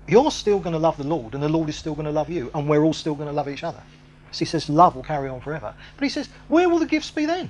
[0.08, 2.30] you're still going to love the Lord, and the Lord is still going to love
[2.30, 3.84] you, and we're all still going to love each other.
[4.32, 5.74] So he says love will carry on forever.
[5.98, 7.50] But he says, where will the gifts be then?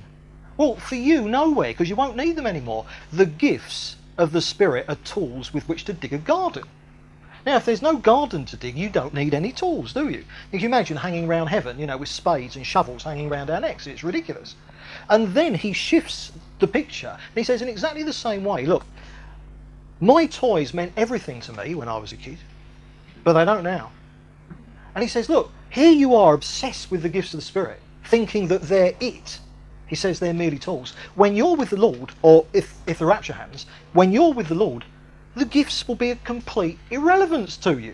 [0.58, 2.86] Well, for you, nowhere, because you won't need them anymore.
[3.12, 6.64] The gifts of the Spirit are tools with which to dig a garden.
[7.46, 10.24] Now, if there's no garden to dig, you don't need any tools, do you?
[10.52, 13.86] You imagine hanging around heaven, you know, with spades and shovels hanging around our necks.
[13.86, 14.56] It's ridiculous.
[15.10, 17.10] And then he shifts the picture.
[17.10, 18.86] And he says, in exactly the same way, look,
[20.00, 22.38] my toys meant everything to me when I was a kid,
[23.24, 23.92] but they don't now.
[24.96, 28.48] And he says, look, here you are obsessed with the gifts of the Spirit, thinking
[28.50, 29.40] that they're it.
[29.94, 30.96] He says they're merely tools.
[31.14, 34.56] When you're with the Lord, or if, if the rapture happens, when you're with the
[34.56, 34.86] Lord,
[35.36, 37.94] the gifts will be a complete irrelevance to you.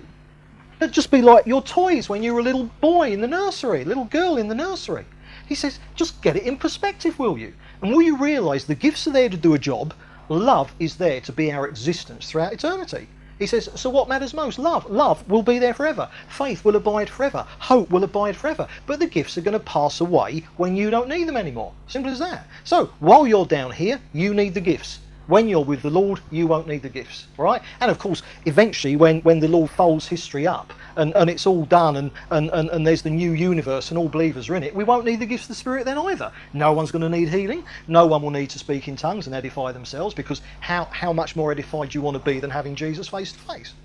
[0.80, 3.84] They'll just be like your toys when you were a little boy in the nursery,
[3.84, 5.04] little girl in the nursery.
[5.45, 7.54] He says, just get it in perspective, will you?
[7.82, 9.93] And will you realise the gifts are there to do a job?
[10.30, 13.10] Love is there to be our existence throughout eternity.
[13.40, 14.60] He says, so what matters most?
[14.60, 14.90] Love.
[14.90, 16.10] Love will be there forever.
[16.28, 17.48] Faith will abide forever.
[17.60, 18.68] Hope will abide forever.
[18.86, 21.74] But the gifts are going to pass away when you don't need them anymore.
[21.88, 22.46] Simple as that.
[22.66, 25.00] So while you're down here, you need the gifts.
[25.30, 27.61] When you're with the Lord, you won't need the gifts, right?
[27.82, 31.65] And of course, eventually, when, when the Lord folds history up and, and it's all
[31.65, 34.73] done and, and, and, and there's the new universe and all believers are in it,
[34.73, 36.32] we won't need the gifts of the Spirit then either.
[36.53, 37.63] No one's going to need healing.
[37.88, 41.36] No one will need to speak in tongues and edify themselves because how, how much
[41.36, 43.75] more edified do you want to be than having Jesus face to face?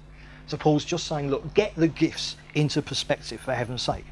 [0.46, 4.06] So Paul's just saying, look, get the gifts into perspective for heaven's sake.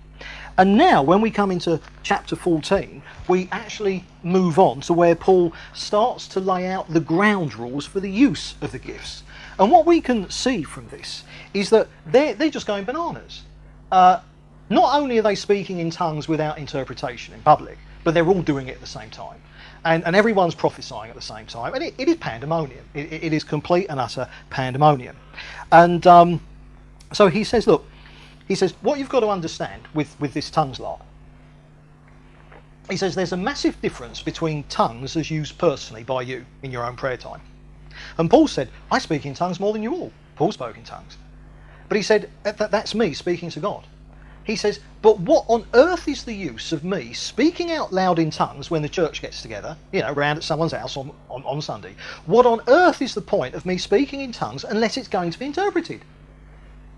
[0.59, 5.53] And now, when we come into chapter 14, we actually move on to where Paul
[5.72, 9.22] starts to lay out the ground rules for the use of the gifts.
[9.59, 11.24] And what we can see from this
[11.55, 13.42] is that they're, they're just going bananas.
[13.90, 14.20] Uh,
[14.68, 18.68] not only are they speaking in tongues without interpretation in public, but they're all doing
[18.68, 19.40] it at the same time.
[19.84, 21.74] And, and everyone's prophesying at the same time.
[21.74, 22.84] And it, it is pandemonium.
[22.94, 25.16] It, it is complete and utter pandemonium.
[25.70, 26.40] And um,
[27.12, 27.84] so he says, look,
[28.49, 31.05] he says, what you've got to understand with, with this tongues lot,
[32.90, 36.84] he says there's a massive difference between tongues as used personally by you in your
[36.84, 37.40] own prayer time.
[38.18, 40.12] And Paul said, I speak in tongues more than you all.
[40.36, 41.16] Paul spoke in tongues.
[41.88, 43.86] But he said, that, that's me speaking to God.
[44.45, 48.30] He says, but what on earth is the use of me speaking out loud in
[48.30, 51.62] tongues when the church gets together, you know, round at someone's house on, on, on
[51.62, 51.95] Sunday?
[52.26, 55.38] What on earth is the point of me speaking in tongues unless it's going to
[55.38, 56.05] be interpreted?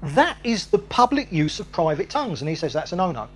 [0.04, 3.26] That is the public use of private tongues, and he says that's a no-no.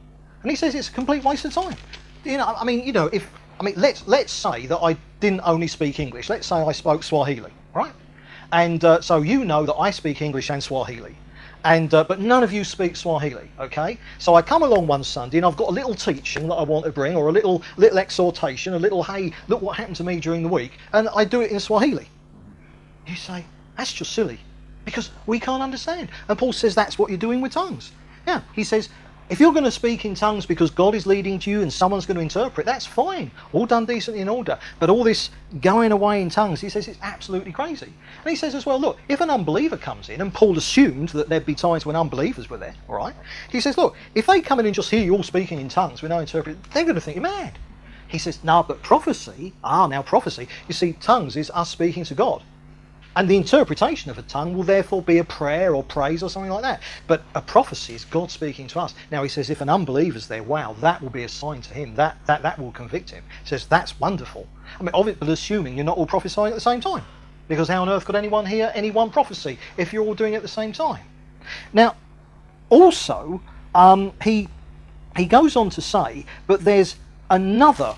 [0.42, 1.76] And he says it's a complete waste of time.
[2.24, 5.40] You know, I mean, you know, if I mean, let's let's say that I didn't
[5.44, 6.28] only speak English.
[6.28, 7.92] Let's say I spoke Swahili, right?
[8.52, 11.16] And uh, so you know that I speak English and Swahili,
[11.64, 13.98] and uh, but none of you speak Swahili, okay?
[14.18, 16.84] So I come along one Sunday and I've got a little teaching that I want
[16.84, 20.20] to bring, or a little little exhortation, a little hey, look what happened to me
[20.20, 22.08] during the week, and I do it in Swahili.
[23.06, 23.46] You say
[23.78, 24.38] that's just silly
[24.88, 26.08] because we can't understand.
[26.28, 27.92] And Paul says that's what you're doing with tongues.
[28.26, 28.88] Yeah, he says
[29.28, 32.06] if you're going to speak in tongues because God is leading to you and someone's
[32.06, 33.30] going to interpret, that's fine.
[33.52, 34.58] All done decently in order.
[34.80, 35.30] But all this
[35.60, 37.92] going away in tongues, he says it's absolutely crazy.
[38.22, 41.28] And he says as well, look, if an unbeliever comes in, and Paul assumed that
[41.28, 43.14] there'd be times when unbelievers were there, all right?
[43.50, 46.00] He says, look, if they come in and just hear you all speaking in tongues
[46.00, 47.58] with no interpret, they're going to think you're mad.
[48.06, 52.14] He says, no, but prophecy, ah, now prophecy, you see, tongues is us speaking to
[52.14, 52.42] God.
[53.18, 56.52] And the interpretation of a tongue will therefore be a prayer or praise or something
[56.52, 56.80] like that.
[57.08, 58.94] But a prophecy is God speaking to us.
[59.10, 61.96] Now he says if an unbeliever's there, wow, that will be a sign to him.
[61.96, 63.24] That that, that will convict him.
[63.42, 64.46] He says that's wonderful.
[64.78, 67.02] I mean, obviously, assuming you're not all prophesying at the same time.
[67.48, 70.36] Because how on earth could anyone hear any one prophecy if you're all doing it
[70.36, 71.02] at the same time?
[71.72, 71.96] Now,
[72.70, 73.42] also,
[73.74, 74.48] um, he
[75.16, 76.94] he goes on to say, but there's
[77.30, 77.96] another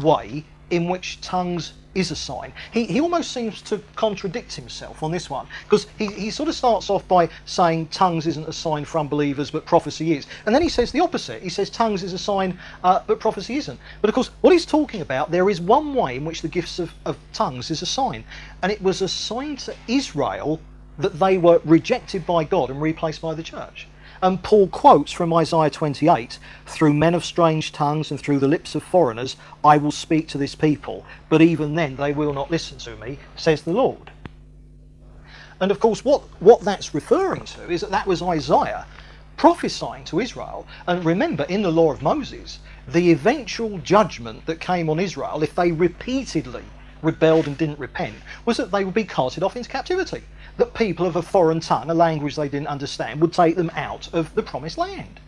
[0.00, 2.52] way in which tongues is a sign.
[2.72, 6.54] He, he almost seems to contradict himself on this one because he, he sort of
[6.54, 10.26] starts off by saying tongues isn't a sign for unbelievers but prophecy is.
[10.46, 11.42] And then he says the opposite.
[11.42, 13.78] He says tongues is a sign uh, but prophecy isn't.
[14.00, 16.78] But of course, what he's talking about, there is one way in which the gifts
[16.78, 18.24] of, of tongues is a sign.
[18.62, 20.60] And it was a sign to Israel
[20.98, 23.88] that they were rejected by God and replaced by the church.
[24.22, 28.76] And Paul quotes from Isaiah 28 Through men of strange tongues and through the lips
[28.76, 32.78] of foreigners, I will speak to this people, but even then they will not listen
[32.78, 34.12] to me, says the Lord.
[35.60, 38.86] And of course, what, what that's referring to is that that was Isaiah
[39.36, 40.68] prophesying to Israel.
[40.86, 45.56] And remember, in the law of Moses, the eventual judgment that came on Israel if
[45.56, 46.64] they repeatedly
[47.02, 48.14] rebelled and didn't repent
[48.44, 50.22] was that they would be carted off into captivity
[50.56, 54.12] that people of a foreign tongue, a language they didn't understand, would take them out
[54.12, 55.20] of the promised land.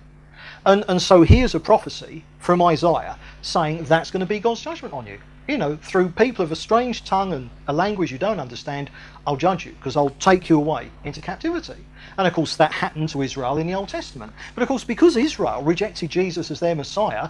[0.66, 4.94] And, and so here's a prophecy from Isaiah saying that's going to be God's judgment
[4.94, 5.18] on you.
[5.46, 8.90] You know, through people of a strange tongue and a language you don't understand,
[9.26, 11.84] I'll judge you because I'll take you away into captivity.
[12.16, 14.32] And of course, that happened to Israel in the Old Testament.
[14.54, 17.28] But of course, because Israel rejected Jesus as their Messiah,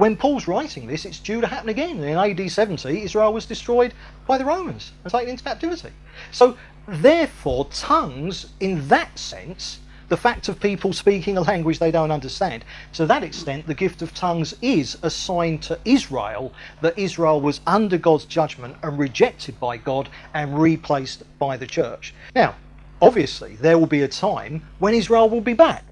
[0.00, 2.02] when Paul's writing this, it's due to happen again.
[2.02, 3.94] In AD 70, Israel was destroyed
[4.26, 5.90] by the Romans and taken into captivity.
[6.32, 6.56] So
[6.90, 9.78] Therefore, tongues, in that sense,
[10.08, 12.64] the fact of people speaking a language they don't understand.
[12.94, 17.60] To that extent, the gift of tongues is a sign to Israel that Israel was
[17.64, 22.12] under God's judgment and rejected by God and replaced by the church.
[22.34, 22.56] Now,
[23.00, 25.84] obviously, there will be a time when Israel will be back.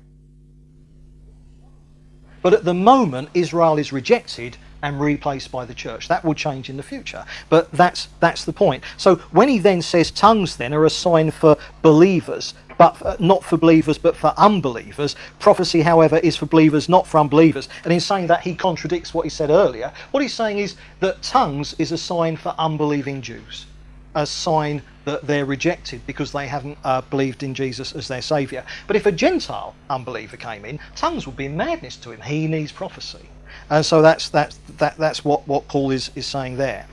[2.43, 6.09] But at the moment, Israel is rejected and replaced by the church.
[6.09, 7.25] That will change in the future.
[7.49, 8.85] But that's that's the point.
[8.97, 13.43] So when he then says tongues then are a sign for believers, but uh, not
[13.45, 15.17] for believers but for unbelievers.
[15.39, 17.69] Prophecy, however, is for believers, not for unbelievers.
[17.85, 19.93] And in saying that, he contradicts what he said earlier.
[20.13, 23.67] What he's saying is that tongues is a sign for unbelieving Jews,
[24.15, 28.65] a sign that they're rejected because they haven't uh, believed in Jesus as their Saviour.
[28.87, 32.21] But if a Gentile unbeliever came in, tongues would be madness to him.
[32.21, 33.29] He needs prophecy.
[33.71, 36.87] And so that's, that's, that, that's what, what Paul is, is saying there.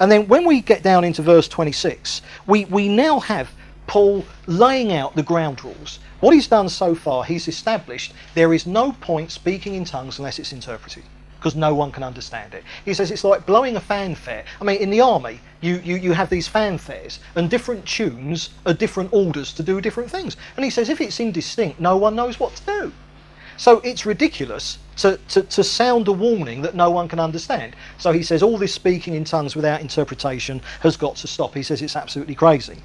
[0.00, 3.50] And then when we get down into verse 26, we, we now have
[3.86, 5.98] Paul laying out the ground rules.
[6.20, 10.38] What he's done so far, he's established there is no point speaking in tongues unless
[10.38, 11.02] it's interpreted
[11.42, 12.62] because no one can understand it.
[12.84, 14.44] He says it's like blowing a fanfare.
[14.60, 18.72] I mean, in the army, you, you, you have these fanfares, and different tunes are
[18.72, 20.36] different orders to do different things.
[20.56, 22.92] And he says if it's indistinct, no one knows what to do.
[23.56, 27.74] So it's ridiculous to, to, to sound a warning that no one can understand.
[27.98, 31.54] So he says all this speaking in tongues without interpretation has got to stop.
[31.54, 32.78] He says it's absolutely crazy.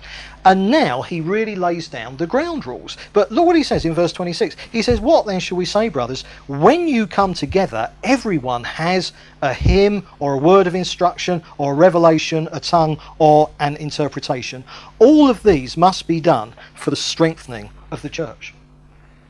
[0.46, 2.98] And now he really lays down the ground rules.
[3.14, 4.56] But look what he says in verse 26.
[4.72, 6.24] He says, What then shall we say, brothers?
[6.48, 11.76] When you come together, everyone has a hymn or a word of instruction or a
[11.76, 14.64] revelation, a tongue or an interpretation.
[15.00, 18.54] All of these must be done for the strengthening of the church.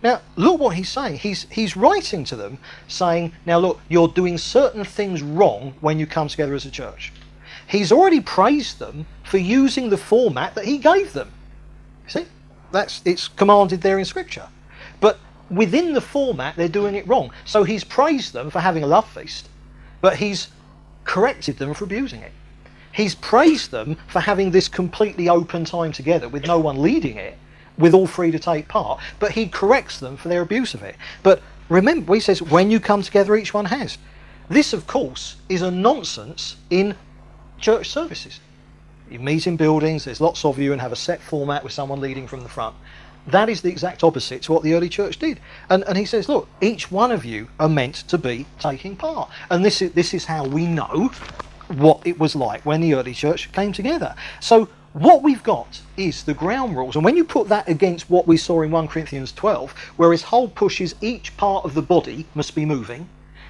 [0.04, 1.18] Now, look what he's saying.
[1.18, 6.06] He's, he's writing to them saying, Now, look, you're doing certain things wrong when you
[6.06, 7.12] come together as a church.
[7.68, 11.32] He's already praised them for using the format that he gave them.
[12.08, 12.26] See?
[12.72, 14.48] That's, it's commanded there in Scripture.
[15.00, 15.20] But
[15.50, 17.32] within the format, they're doing it wrong.
[17.46, 19.50] So he's praised them for having a love feast,
[20.00, 20.50] but he's
[21.04, 22.32] corrected them for abusing it.
[22.92, 27.38] He's praised them for having this completely open time together with no one leading it
[27.78, 30.96] with all free to take part, but he corrects them for their abuse of it.
[31.24, 33.98] But remember, he says, when you come together, each one has.
[34.50, 36.96] This, of course, is a nonsense in
[37.60, 38.40] church services.
[39.10, 42.02] You meet in buildings, there's lots of you, and have a set format with someone
[42.02, 42.76] leading from the front.
[43.28, 45.40] That is the exact opposite to what the early church did.
[45.70, 49.30] And, and he says, look, each one of you are meant to be taking part.
[49.50, 51.12] And this is, this is how we know
[51.68, 54.16] what it was like when the early church came together.
[54.40, 56.96] So what we've got is the ground rules.
[56.96, 60.24] And when you put that against what we saw in 1 Corinthians 12, where his
[60.24, 63.08] whole pushes each part of the body must be moving,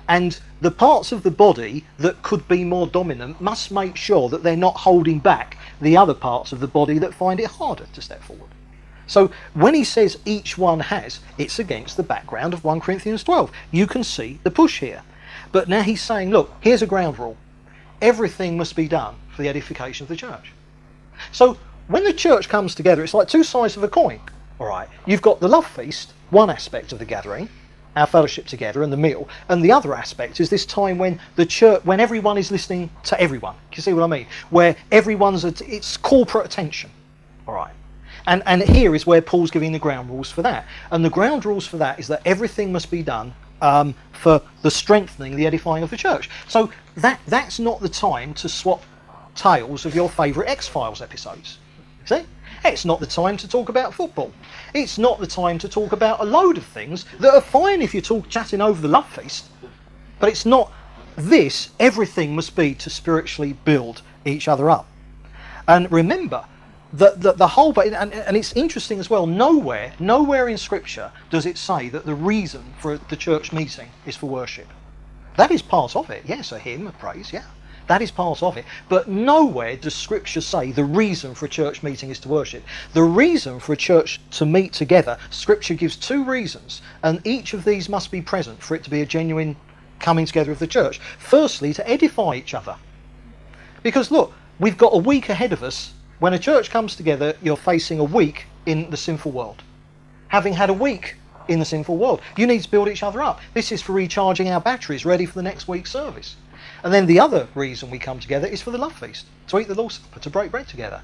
[0.09, 4.43] and the parts of the body that could be more dominant must make sure that
[4.43, 8.01] they're not holding back the other parts of the body that find it harder to
[8.01, 8.49] step forward.
[9.05, 13.53] So when he says each one has, it's against the background of 1 Corinthians 12.
[13.71, 15.01] You can see the push here.
[15.53, 17.37] But now he's saying, look, here's a ground rule.
[18.01, 20.51] Everything must be done for the edification of the church.
[21.31, 21.57] So
[21.87, 24.19] when the church comes together, it's like two sides of a coin.
[24.59, 27.47] All right, you've got the love feast, one aspect of the gathering,
[27.95, 31.45] our fellowship together and the meal, and the other aspect is this time when the
[31.45, 33.55] church, when everyone is listening to everyone.
[33.73, 34.27] You see what I mean?
[34.49, 36.89] Where everyone's at, it's corporate attention.
[37.47, 37.73] All right.
[38.25, 40.65] And, and here is where Paul's giving the ground rules for that.
[40.91, 44.71] And the ground rules for that is that everything must be done um, for the
[44.71, 46.29] strengthening, the edifying of the church.
[46.47, 48.83] So that that's not the time to swap
[49.37, 51.59] tales of your favourite X Files episodes.
[52.05, 52.25] See?
[52.65, 54.31] It's not the time to talk about football.
[54.73, 57.93] It's not the time to talk about a load of things that are fine if
[57.93, 59.45] you're talk, chatting over the love feast.
[60.19, 60.71] But it's not
[61.15, 61.69] this.
[61.79, 64.87] Everything must be to spiritually build each other up.
[65.67, 66.45] And remember
[66.93, 71.45] that the, the whole, and, and it's interesting as well, nowhere, nowhere in Scripture does
[71.45, 74.67] it say that the reason for the church meeting is for worship.
[75.35, 77.43] That is part of it, yes, a hymn, a praise, yeah.
[77.87, 78.65] That is part of it.
[78.89, 82.63] But nowhere does Scripture say the reason for a church meeting is to worship.
[82.93, 87.63] The reason for a church to meet together, Scripture gives two reasons, and each of
[87.63, 89.55] these must be present for it to be a genuine
[89.99, 90.99] coming together of the church.
[91.17, 92.75] Firstly, to edify each other.
[93.83, 95.93] Because look, we've got a week ahead of us.
[96.19, 99.63] When a church comes together, you're facing a week in the sinful world.
[100.27, 101.15] Having had a week
[101.47, 103.39] in the sinful world, you need to build each other up.
[103.53, 106.35] This is for recharging our batteries, ready for the next week's service.
[106.83, 109.67] And then the other reason we come together is for the love feast, to eat
[109.67, 111.01] the Lord's Supper, to break bread together.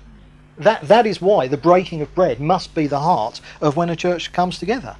[0.57, 3.95] That, that is why the breaking of bread must be the heart of when a
[3.95, 4.95] church comes together.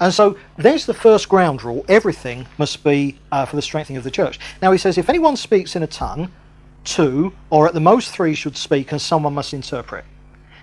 [0.00, 4.04] And so there's the first ground rule everything must be uh, for the strengthening of
[4.04, 4.40] the church.
[4.60, 6.32] Now he says, if anyone speaks in a tongue,
[6.82, 10.04] two, or at the most three should speak, and someone must interpret.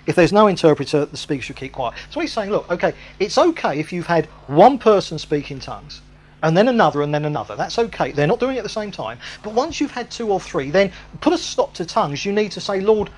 [0.05, 1.93] If there's no interpreter, the speaker should keep quiet.
[2.09, 6.01] So he's saying, look, okay, it's okay if you've had one person speak in tongues
[6.43, 7.55] and then another and then another.
[7.55, 8.11] That's okay.
[8.11, 9.17] They're not doing it at the same time.
[9.41, 10.91] But once you've had two or three, then
[11.21, 12.25] put a stop to tongues.
[12.25, 13.09] You need to say, Lord,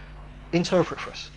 [0.53, 1.29] interpret for us.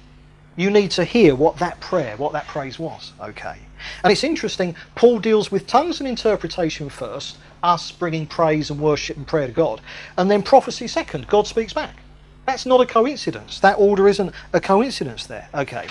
[0.57, 3.13] You need to hear what that prayer, what that praise was.
[3.21, 3.57] Okay.
[4.05, 9.17] And it's interesting, Paul deals with tongues and interpretation first, us bringing praise and worship
[9.17, 9.81] and prayer to God,
[10.17, 11.27] and then prophecy second.
[11.29, 11.97] God speaks back.
[12.45, 13.61] That's not a coincidence.
[13.61, 15.49] That order isn't a coincidence there.
[15.55, 15.87] Okay.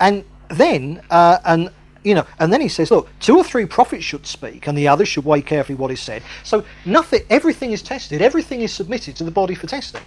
[0.00, 1.70] And then, uh, and
[2.06, 4.86] you know, and then he says, look, two or three prophets should speak, and the
[4.86, 6.22] others should weigh carefully what is said.
[6.44, 10.02] So nothing, everything is tested, everything is submitted to the body for testing.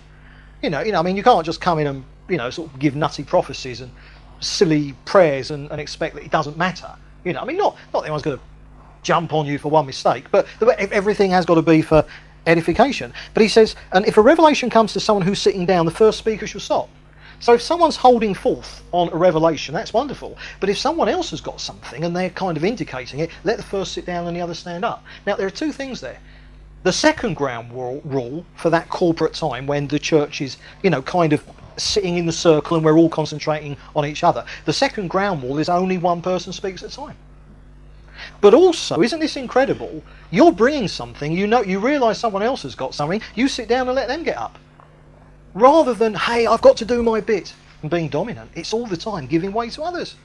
[0.63, 2.71] You know, you know, I mean, you can't just come in and you know, sort
[2.71, 3.91] of give nutty prophecies and
[4.39, 6.89] silly prayers and, and expect that it doesn't matter.
[7.25, 8.43] You know, I mean, not not anyone's going to
[9.03, 12.05] jump on you for one mistake, but everything has got to be for
[12.47, 13.13] edification.
[13.33, 16.17] But he says, and if a revelation comes to someone who's sitting down, the first
[16.17, 16.89] speaker should stop.
[17.39, 20.37] So if someone's holding forth on a revelation, that's wonderful.
[20.59, 23.63] But if someone else has got something and they're kind of indicating it, let the
[23.63, 25.03] first sit down and the other stand up.
[25.25, 26.19] Now there are two things there.
[26.83, 31.33] The second ground rule for that corporate time when the church is, you know, kind
[31.33, 31.43] of
[31.77, 34.45] sitting in the circle and we're all concentrating on each other.
[34.65, 37.15] The second ground rule is only one person speaks at a time.
[38.41, 40.03] But also, isn't this incredible?
[40.29, 43.87] You're bringing something, you know, you realise someone else has got something, you sit down
[43.87, 44.59] and let them get up.
[45.53, 48.97] Rather than, hey, I've got to do my bit and being dominant, it's all the
[48.97, 50.15] time giving way to others.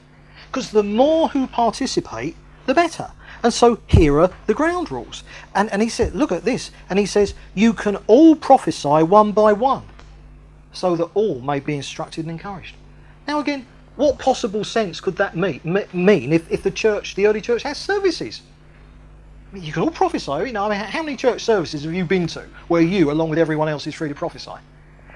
[0.47, 3.11] Because the more who participate, the better.
[3.43, 5.23] And so here are the ground rules.
[5.53, 6.71] And, and he said, look at this.
[6.89, 9.83] And he says, you can all prophesy one by one,
[10.73, 12.75] so that all may be instructed and encouraged.
[13.27, 13.65] Now, again,
[13.95, 15.61] what possible sense could that mean,
[15.93, 18.41] mean if, if the church, the early church, has services?
[19.51, 20.31] I mean, you can all prophesy.
[20.31, 23.29] You know, I mean, how many church services have you been to where you, along
[23.29, 24.51] with everyone else, is free to prophesy?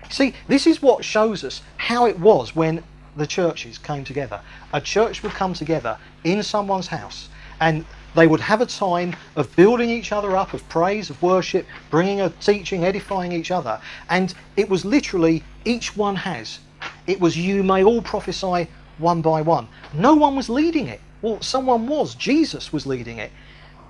[0.10, 2.84] See, this is what shows us how it was when
[3.16, 4.42] the churches came together.
[4.74, 7.30] A church would come together in someone's house
[7.60, 7.86] and
[8.16, 12.22] they would have a time of building each other up, of praise, of worship, bringing
[12.22, 13.80] a teaching, edifying each other.
[14.10, 16.60] And it was literally each one has
[17.08, 19.68] it was you may all prophesy one by one.
[19.94, 21.02] No one was leading it.
[21.22, 22.16] Well, someone was.
[22.16, 23.32] Jesus was leading it.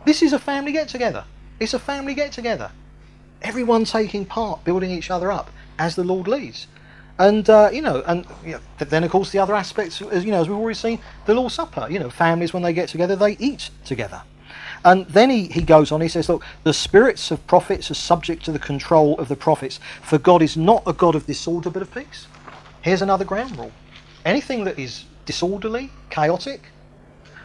[0.06, 1.26] This is a family get together.
[1.60, 2.72] It's a family get together.
[3.42, 6.68] Everyone taking part, building each other up as the Lord leads.
[7.18, 10.32] And uh, you know, and you know, then of course the other aspects, as you
[10.32, 11.88] know, as we've already seen, the Lord's Supper.
[11.90, 14.22] You know, families when they get together, they eat together.
[14.86, 18.46] And then he, he goes on, he says, Look, the spirits of prophets are subject
[18.46, 21.82] to the control of the prophets, for God is not a God of disorder but
[21.82, 22.28] of peace.
[22.82, 23.74] Here's another ground rule.
[24.24, 26.62] Anything that is disorderly, chaotic,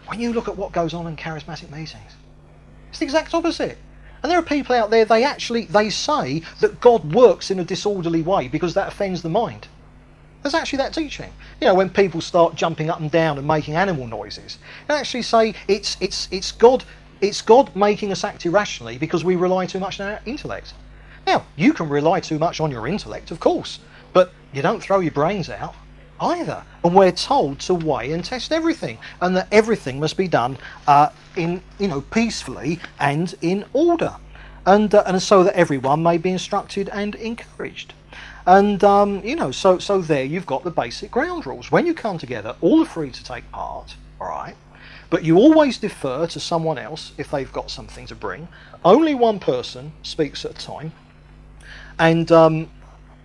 [0.06, 2.12] when you look at what goes on in charismatic meetings,
[2.90, 3.78] it's the exact opposite.
[4.24, 7.64] And there are people out there, they actually they say that God works in a
[7.64, 9.68] disorderly way because that offends the mind.
[10.42, 11.30] There's actually that teaching.
[11.60, 14.56] You know, when people start jumping up and down and making animal noises,
[14.88, 16.84] they actually say it's it's it's God
[17.20, 20.72] it's God making us act irrationally because we rely too much on our intellect.
[21.26, 23.78] Now, you can rely too much on your intellect, of course,
[24.14, 25.74] but you don't throw your brains out
[26.24, 26.64] either.
[26.82, 31.10] And we're told to weigh and test everything, and that everything must be done uh,
[31.36, 34.16] in, you know, peacefully and in order,
[34.66, 37.92] and uh, and so that everyone may be instructed and encouraged.
[38.46, 41.70] And um, you know, so so there you've got the basic ground rules.
[41.70, 43.96] When you come together, all are free to take part.
[44.20, 44.54] All right.
[45.10, 48.48] But you always defer to someone else if they've got something to bring.
[48.84, 50.92] Only one person speaks at a time.
[51.98, 52.68] And um,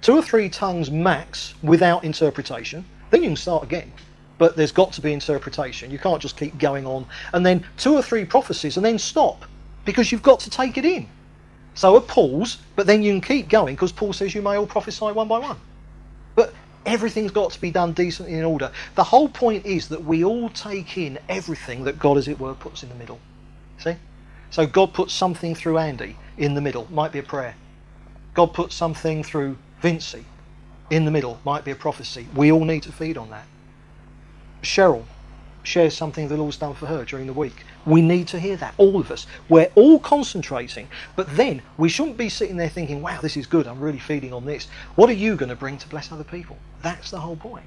[0.02, 3.92] two or three tongues max without interpretation, then you can start again.
[4.38, 5.92] But there's got to be interpretation.
[5.92, 7.06] You can't just keep going on.
[7.34, 9.46] And then two or three prophecies and then stop
[9.86, 11.08] because you've got to take it in.
[11.76, 14.68] So a pause, but then you can keep going because Paul says you may all
[14.68, 15.58] prophesy one by one.
[16.36, 16.54] But
[16.86, 18.72] everything's got to be done decently in order.
[18.96, 22.54] The whole point is that we all take in everything that God, as it were,
[22.54, 23.20] puts in the middle.
[23.78, 23.96] See?
[24.52, 27.56] So God puts something through Andy in the middle, might be a prayer.
[28.34, 30.26] God puts something through Vincy
[30.90, 32.28] in the middle might be a prophecy.
[32.36, 33.46] We all need to feed on that.
[34.62, 35.06] Cheryl
[35.64, 37.64] shares something the Lord's done for her during the week.
[37.86, 39.28] We need to hear that, all of us.
[39.48, 43.68] We're all concentrating, but then we shouldn't be sitting there thinking, wow, this is good,
[43.68, 44.68] I'm really feeding on this.
[44.96, 46.58] What are you going to bring to bless other people?
[46.82, 47.66] That's the whole point.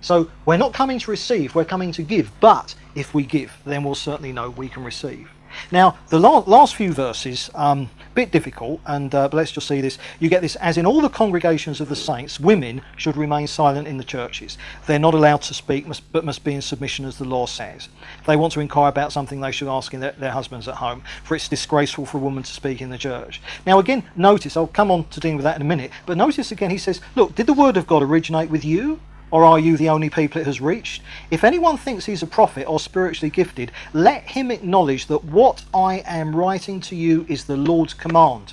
[0.00, 2.30] So we're not coming to receive, we're coming to give.
[2.40, 5.30] But if we give, then we'll certainly know we can receive.
[5.70, 9.98] Now, the last few verses, um, bit difficult, and uh, but let's just see this.
[10.20, 13.88] You get this as in all the congregations of the saints, women should remain silent
[13.88, 14.58] in the churches.
[14.86, 17.88] They're not allowed to speak, must, but must be in submission as the law says.
[18.20, 20.76] If they want to inquire about something, they should ask in their, their husbands at
[20.76, 23.40] home, for it's disgraceful for a woman to speak in the church.
[23.66, 26.52] Now, again, notice, I'll come on to dealing with that in a minute, but notice
[26.52, 29.00] again, he says, Look, did the word of God originate with you?
[29.32, 31.02] Or are you the only people it has reached?
[31.30, 36.04] If anyone thinks he's a prophet or spiritually gifted, let him acknowledge that what I
[36.06, 38.52] am writing to you is the Lord's command.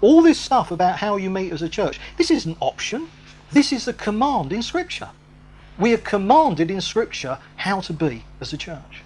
[0.00, 3.08] All this stuff about how you meet as a church, this is an option.
[3.52, 5.10] This is a command in Scripture.
[5.78, 9.02] We are commanded in Scripture how to be as a church.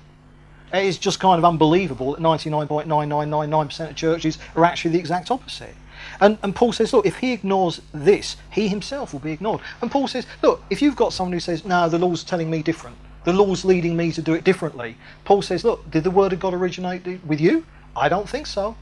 [0.74, 5.74] It is just kind of unbelievable that 99.9999% of churches are actually the exact opposite.
[6.20, 9.60] And, and Paul says, look, if he ignores this, he himself will be ignored.
[9.80, 12.62] And Paul says, look, if you've got someone who says, no, the law's telling me
[12.62, 16.32] different, the law's leading me to do it differently, Paul says, look, did the word
[16.32, 17.64] of God originate with you?
[17.96, 18.76] I don't think so.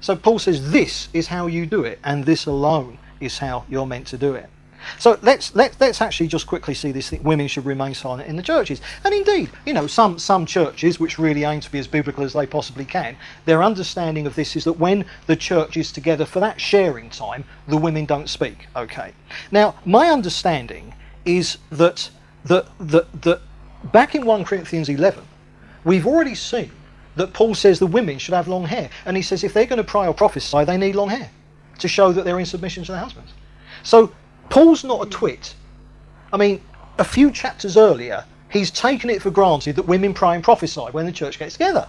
[0.00, 3.86] So Paul says, this is how you do it, and this alone is how you're
[3.86, 4.50] meant to do it.
[4.98, 7.22] So let's let, let's actually just quickly see this thing.
[7.22, 11.18] Women should remain silent in the churches, and indeed, you know, some some churches which
[11.18, 14.64] really aim to be as biblical as they possibly can, their understanding of this is
[14.64, 18.66] that when the church is together for that sharing time, the women don't speak.
[18.76, 19.12] Okay.
[19.50, 22.10] Now, my understanding is that
[22.44, 23.40] that that that
[23.92, 25.24] back in one Corinthians eleven,
[25.84, 26.70] we've already seen
[27.16, 29.78] that Paul says the women should have long hair, and he says if they're going
[29.78, 31.30] to pray or prophesy, they need long hair
[31.78, 33.32] to show that they're in submission to their husbands.
[33.82, 34.12] So
[34.48, 35.54] Paul's not a twit.
[36.32, 36.60] I mean,
[36.98, 41.06] a few chapters earlier, he's taken it for granted that women pray and prophesy when
[41.06, 41.88] the church gets together.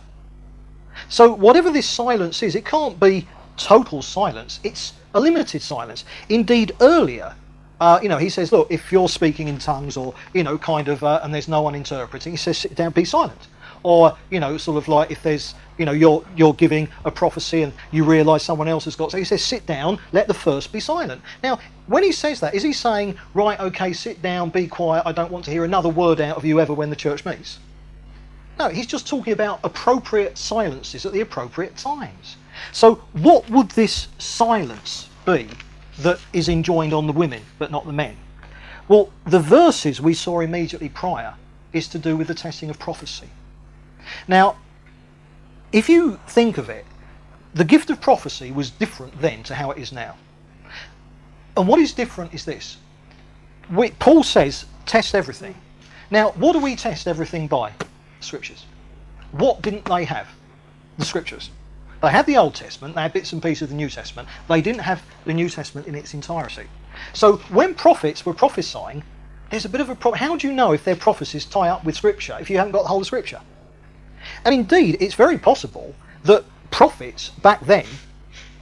[1.09, 3.27] So, whatever this silence is, it can't be
[3.57, 6.05] total silence, it's a limited silence.
[6.29, 7.35] Indeed, earlier,
[7.81, 10.87] uh, you know, he says, look, if you're speaking in tongues or, you know, kind
[10.87, 13.47] of, uh, and there's no one interpreting, he says, sit down, be silent
[13.85, 17.61] or you know, sort of like if there's you know you're you're giving a prophecy
[17.61, 20.73] and you realise someone else has got so he says sit down, let the first
[20.73, 21.21] be silent.
[21.43, 25.11] Now, when he says that, is he saying right, okay, sit down, be quiet, I
[25.11, 27.59] don't want to hear another word out of you ever when the church meets?
[28.57, 32.37] No, he's just talking about appropriate silences at the appropriate times.
[32.71, 35.47] So, what would this silence be
[35.99, 38.17] that is enjoined on the women but not the men?
[38.87, 41.35] Well, the verses we saw immediately prior
[41.71, 43.29] is to do with the testing of prophecy.
[44.27, 44.57] Now,
[45.71, 46.85] if you think of it,
[47.53, 50.15] the gift of prophecy was different then to how it is now.
[51.57, 52.77] And what is different is this.
[53.71, 55.55] We, Paul says, test everything.
[56.11, 57.71] Now, what do we test everything by?
[58.19, 58.65] Scriptures.
[59.31, 60.27] What didn't they have?
[60.97, 61.49] The Scriptures.
[62.01, 64.27] They had the Old Testament, they had bits and pieces of the New Testament.
[64.47, 66.67] They didn't have the New Testament in its entirety.
[67.13, 69.03] So when prophets were prophesying,
[69.49, 70.19] there's a bit of a problem.
[70.19, 72.83] How do you know if their prophecies tie up with Scripture if you haven't got
[72.83, 73.41] the whole of Scripture?
[74.45, 75.93] And indeed, it's very possible
[76.23, 77.85] that prophets back then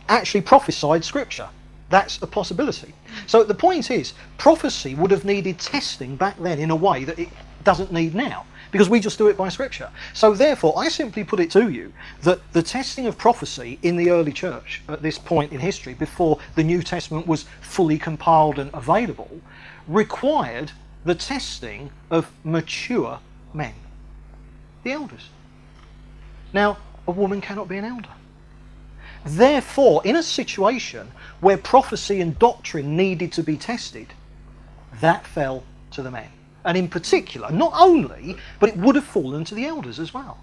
[0.09, 1.49] actually prophesied scripture.
[1.89, 2.93] That's a possibility.
[3.27, 7.19] So the point is, prophecy would have needed testing back then in a way that
[7.19, 7.29] it
[7.63, 9.89] doesn't need now, because we just do it by scripture.
[10.13, 14.09] So therefore, I simply put it to you that the testing of prophecy in the
[14.09, 18.71] early church at this point in history, before the New Testament was fully compiled and
[18.73, 19.39] available,
[19.87, 20.71] required
[21.05, 23.19] the testing of mature
[23.53, 23.73] men,
[24.83, 25.29] the elders.
[26.53, 26.77] Now,
[27.07, 28.09] a woman cannot be an elder.
[29.25, 34.13] Therefore, in a situation where prophecy and doctrine needed to be tested,
[35.01, 36.29] that fell to the men.
[36.65, 40.37] And in particular, not only, but it would have fallen to the elders as well.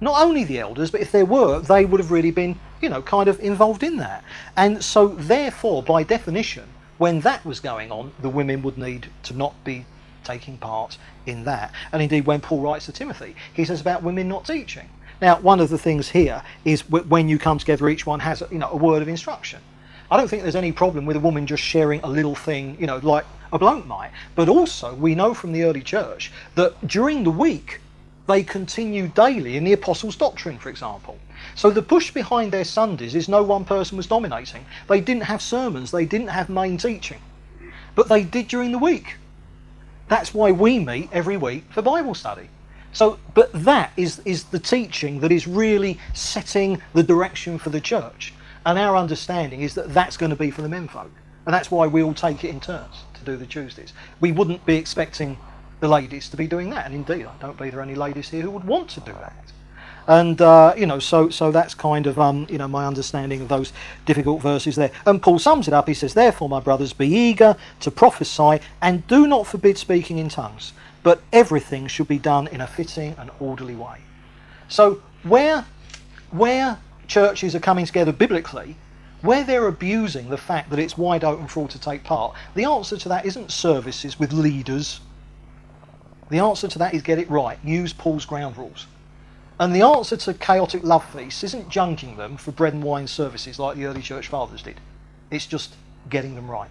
[0.00, 3.02] Not only the elders, but if there were, they would have really been, you know,
[3.02, 4.24] kind of involved in that.
[4.56, 6.64] And so, therefore, by definition,
[6.96, 9.84] when that was going on, the women would need to not be
[10.24, 10.96] taking part
[11.26, 11.72] in that.
[11.92, 14.88] And indeed, when Paul writes to Timothy, he says about women not teaching.
[15.20, 18.58] Now, one of the things here is when you come together, each one has you
[18.58, 19.60] know a word of instruction.
[20.10, 22.86] I don't think there's any problem with a woman just sharing a little thing, you
[22.86, 24.10] know, like a bloke might.
[24.34, 27.80] But also, we know from the early church that during the week
[28.26, 31.18] they continue daily in the apostles' doctrine, for example.
[31.54, 34.64] So the push behind their Sundays is no one person was dominating.
[34.88, 37.20] They didn't have sermons, they didn't have main teaching,
[37.94, 39.16] but they did during the week.
[40.08, 42.48] That's why we meet every week for Bible study.
[42.92, 47.80] So, but that is, is the teaching that is really setting the direction for the
[47.80, 48.34] church.
[48.66, 51.10] And our understanding is that that's going to be for the menfolk.
[51.46, 53.92] And that's why we all take it in turns to do the Tuesdays.
[54.20, 55.38] We wouldn't be expecting
[55.80, 56.86] the ladies to be doing that.
[56.86, 59.12] And indeed, I don't believe there are any ladies here who would want to do
[59.12, 59.52] that.
[60.06, 63.48] And uh, you know, so so that's kind of um, you know my understanding of
[63.48, 63.72] those
[64.06, 64.90] difficult verses there.
[65.06, 65.86] And Paul sums it up.
[65.86, 70.28] He says, "Therefore, my brothers, be eager to prophesy, and do not forbid speaking in
[70.28, 70.72] tongues."
[71.02, 73.98] But everything should be done in a fitting and orderly way.
[74.68, 75.66] So where
[76.30, 76.78] where
[77.08, 78.76] churches are coming together biblically,
[79.22, 82.64] where they're abusing the fact that it's wide open for all to take part, the
[82.64, 85.00] answer to that isn't services with leaders.
[86.30, 87.58] The answer to that is get it right.
[87.64, 88.86] Use Paul's ground rules.
[89.58, 93.58] And the answer to chaotic love feasts isn't junking them for bread and wine services
[93.58, 94.80] like the early church fathers did.
[95.30, 95.74] It's just
[96.08, 96.70] getting them right.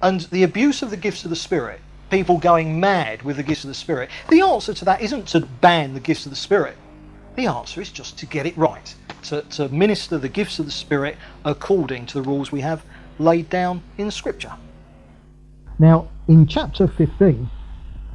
[0.00, 1.80] and the abuse of the gifts of the Spirit,
[2.10, 5.40] people going mad with the gifts of the Spirit, the answer to that isn't to
[5.40, 6.76] ban the gifts of the Spirit.
[7.36, 8.94] The answer is just to get it right,
[9.24, 12.84] to, to minister the gifts of the Spirit according to the rules we have
[13.18, 14.52] laid down in Scripture.
[15.78, 17.48] Now, in chapter 15,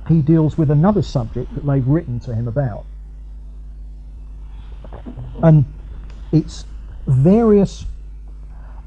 [0.07, 2.85] he deals with another subject that they've written to him about.
[5.41, 5.65] And
[6.31, 6.65] it's
[7.07, 7.85] various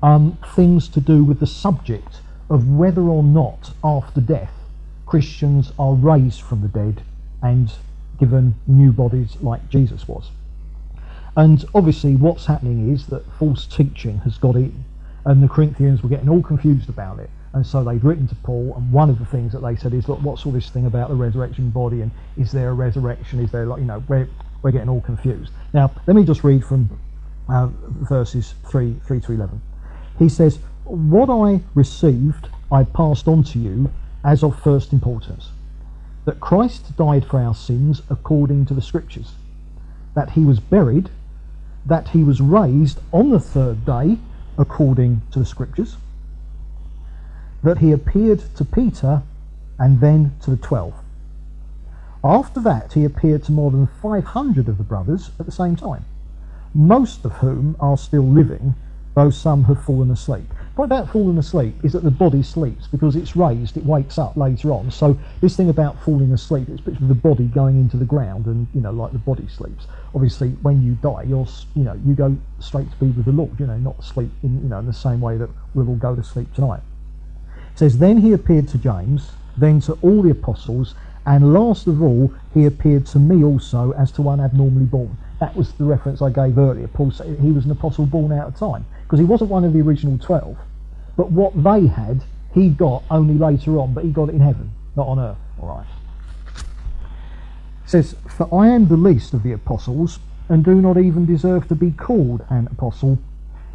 [0.02, 4.52] um, things to do with the subject of whether or not after death
[5.08, 7.02] Christians are raised from the dead
[7.42, 7.72] and
[8.20, 10.30] given new bodies like Jesus was.
[11.34, 14.84] And obviously, what's happening is that false teaching has got in,
[15.24, 17.30] and the Corinthians were getting all confused about it.
[17.54, 20.10] And so they'd written to Paul, and one of the things that they said is,
[20.10, 23.40] look, what's all this thing about the resurrection body, and is there a resurrection?
[23.40, 24.28] Is there, like, you know, we're,
[24.60, 25.52] we're getting all confused.
[25.72, 26.90] Now, let me just read from
[27.48, 29.58] uh, verses 3, 3 to 11.
[30.18, 33.90] He says, What I received, I passed on to you
[34.28, 35.48] as of first importance
[36.26, 39.32] that Christ died for our sins according to the Scriptures,
[40.14, 41.08] that he was buried,
[41.86, 44.18] that he was raised on the third day
[44.58, 45.96] according to the Scriptures,
[47.62, 49.22] that he appeared to Peter
[49.78, 50.92] and then to the twelve.
[52.22, 56.04] After that, he appeared to more than 500 of the brothers at the same time,
[56.74, 58.74] most of whom are still living,
[59.14, 60.52] though some have fallen asleep.
[60.78, 64.36] What about falling asleep is that the body sleeps because it's raised, it wakes up
[64.36, 64.92] later on.
[64.92, 68.80] So this thing about falling asleep, it's the body going into the ground and, you
[68.80, 69.88] know, like the body sleeps.
[70.14, 73.58] Obviously, when you die, you're, you know, you go straight to be with the Lord,
[73.58, 76.14] you know, not sleep in, you know, in the same way that we'll all go
[76.14, 76.82] to sleep tonight.
[77.72, 80.94] It says, Then he appeared to James, then to all the apostles,
[81.26, 85.16] and last of all, he appeared to me also as to one abnormally born.
[85.40, 86.86] That was the reference I gave earlier.
[86.86, 89.72] Paul said he was an apostle born out of time because he wasn't one of
[89.72, 90.56] the original 12.
[91.18, 92.22] But what they had,
[92.54, 95.36] he got only later on, but he got it in heaven, not on earth.
[95.60, 95.86] All right.
[97.84, 101.66] It says, For I am the least of the apostles, and do not even deserve
[101.68, 103.18] to be called an apostle,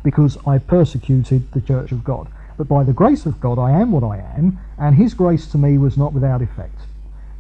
[0.04, 2.30] because I persecuted the church of God.
[2.58, 5.58] But by the grace of God I am what I am, and his grace to
[5.58, 6.80] me was not without effect.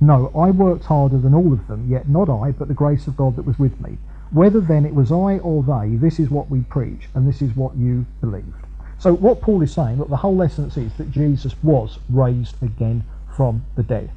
[0.01, 3.15] No, I worked harder than all of them, yet not I, but the grace of
[3.15, 3.97] God that was with me.
[4.31, 7.55] Whether then it was I or they, this is what we preach, and this is
[7.55, 8.65] what you believed.
[9.03, 13.03] So what Paul is saying, look, the whole essence is that Jesus was raised again
[13.35, 14.09] from the dead.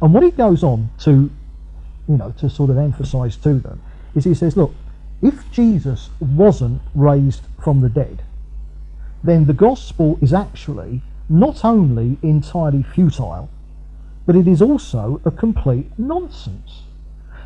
[0.00, 1.30] And what he goes on to,
[2.08, 3.82] you know, to sort of emphasize to them
[4.14, 4.74] is he says, look,
[5.20, 8.22] if Jesus wasn't raised from the dead,
[9.22, 13.50] then the gospel is actually not only entirely futile,
[14.24, 16.84] but it is also a complete nonsense.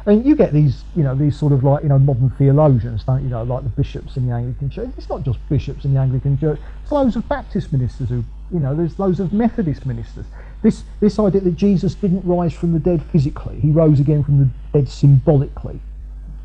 [0.07, 3.25] And you get these, you know, these sort of like, you know, modern theologians, don't
[3.25, 4.91] you know, like the bishops in the Anglican Church.
[4.97, 6.61] It's not just bishops in the Anglican Church.
[6.83, 10.25] It's loads of Baptist ministers who, you know, there's loads of Methodist ministers.
[10.63, 14.39] This this idea that Jesus didn't rise from the dead physically, he rose again from
[14.39, 15.81] the dead symbolically.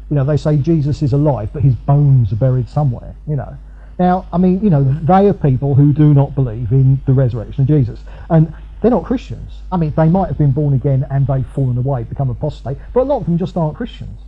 [0.09, 3.15] You know, they say Jesus is alive, but his bones are buried somewhere.
[3.27, 3.57] You know.
[3.99, 7.61] Now, I mean, you know, they are people who do not believe in the resurrection
[7.61, 7.99] of Jesus,
[8.31, 8.51] and
[8.81, 9.51] they're not Christians.
[9.71, 13.01] I mean, they might have been born again and they've fallen away, become apostate, but
[13.01, 14.19] a lot of them just aren't Christians.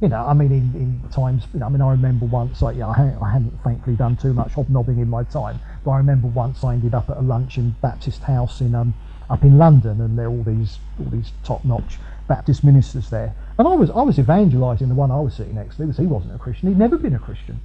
[0.00, 2.76] You know, I mean, in, in times, you know, I mean, I remember once, like,
[2.76, 6.28] yeah, I, I hadn't thankfully done too much hobnobbing in my time, but I remember
[6.28, 8.94] once I ended up at a lunch in Baptist House in um,
[9.30, 11.98] up in London, and there are all these all these top-notch
[12.28, 15.76] Baptist ministers there, and I was I was evangelising the one I was sitting next
[15.76, 16.68] to because he wasn't a Christian.
[16.68, 17.58] He'd never been a Christian.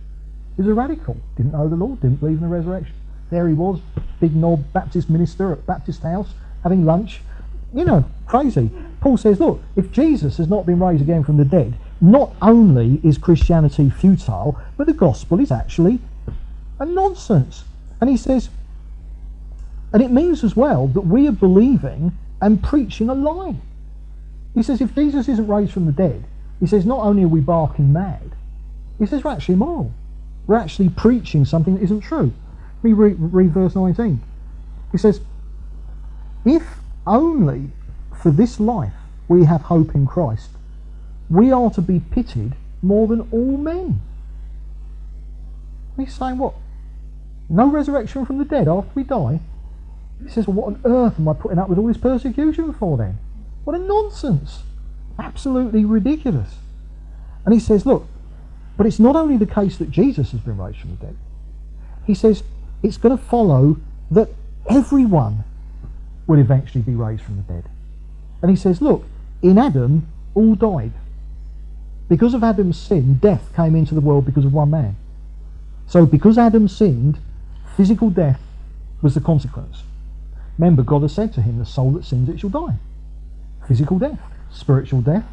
[0.56, 1.18] He was a radical.
[1.36, 2.02] Didn't know the Lord.
[2.02, 2.96] Didn't believe in the resurrection.
[3.32, 3.79] There he was,
[4.19, 7.21] big knob Baptist minister at Baptist House, having lunch.
[7.73, 8.69] You know, crazy.
[8.99, 12.99] Paul says, look, if Jesus has not been raised again from the dead, not only
[13.03, 15.99] is Christianity futile, but the gospel is actually
[16.79, 17.63] a nonsense.
[18.01, 18.49] And he says,
[19.93, 22.11] and it means as well that we are believing
[22.41, 23.55] and preaching a lie.
[24.53, 26.25] He says, if Jesus isn't raised from the dead,
[26.59, 28.32] he says, not only are we barking mad,
[28.99, 29.91] he says, we're actually immoral.
[30.47, 32.34] We're actually preaching something that isn't true.
[32.82, 34.21] Let me read, read verse 19.
[34.91, 35.21] He says,
[36.43, 36.63] If
[37.05, 37.69] only
[38.21, 38.93] for this life
[39.27, 40.49] we have hope in Christ,
[41.29, 44.01] we are to be pitied more than all men.
[45.97, 46.55] He's saying what?
[47.49, 49.39] No resurrection from the dead after we die?
[50.23, 52.97] He says, well, what on earth am I putting up with all this persecution for
[52.97, 53.17] then?
[53.63, 54.63] What a nonsense.
[55.19, 56.55] Absolutely ridiculous.
[57.45, 58.07] And he says, look,
[58.77, 61.17] but it's not only the case that Jesus has been raised from the dead.
[62.05, 62.43] He says,
[62.84, 63.77] it's going to follow
[64.09, 64.29] that
[64.69, 65.43] everyone
[66.27, 67.65] will eventually be raised from the dead.
[68.41, 69.05] And he says, look,
[69.41, 70.91] in Adam, all died.
[72.09, 74.95] Because of Adam's sin, death came into the world because of one man.
[75.88, 77.17] So because Adam sinned,
[77.75, 78.39] physical death
[79.01, 79.84] was the consequence.
[80.57, 82.75] Remember, God has said to him, the soul that sins, it shall die.
[83.67, 84.19] Physical death,
[84.51, 85.25] spiritual death,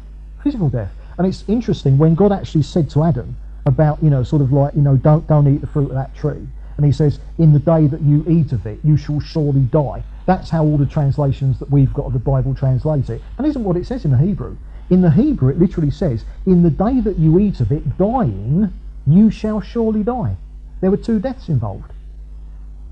[0.43, 0.91] physical death.
[1.17, 3.35] And it's interesting when God actually said to Adam
[3.65, 6.15] about, you know, sort of like, you know, don't, don't eat the fruit of that
[6.15, 6.47] tree.
[6.79, 10.01] And he says, in the day that you eat of it, you shall surely die.
[10.25, 13.21] That's how all the translations that we've got of the Bible translate it.
[13.37, 14.55] And isn't what it says in the Hebrew.
[14.89, 18.71] In the Hebrew, it literally says, in the day that you eat of it, dying,
[19.05, 20.37] you shall surely die.
[20.79, 21.91] There were two deaths involved.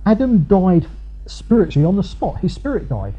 [0.05, 0.87] Adam died
[1.25, 2.39] spiritually on the spot.
[2.39, 3.13] His spirit died.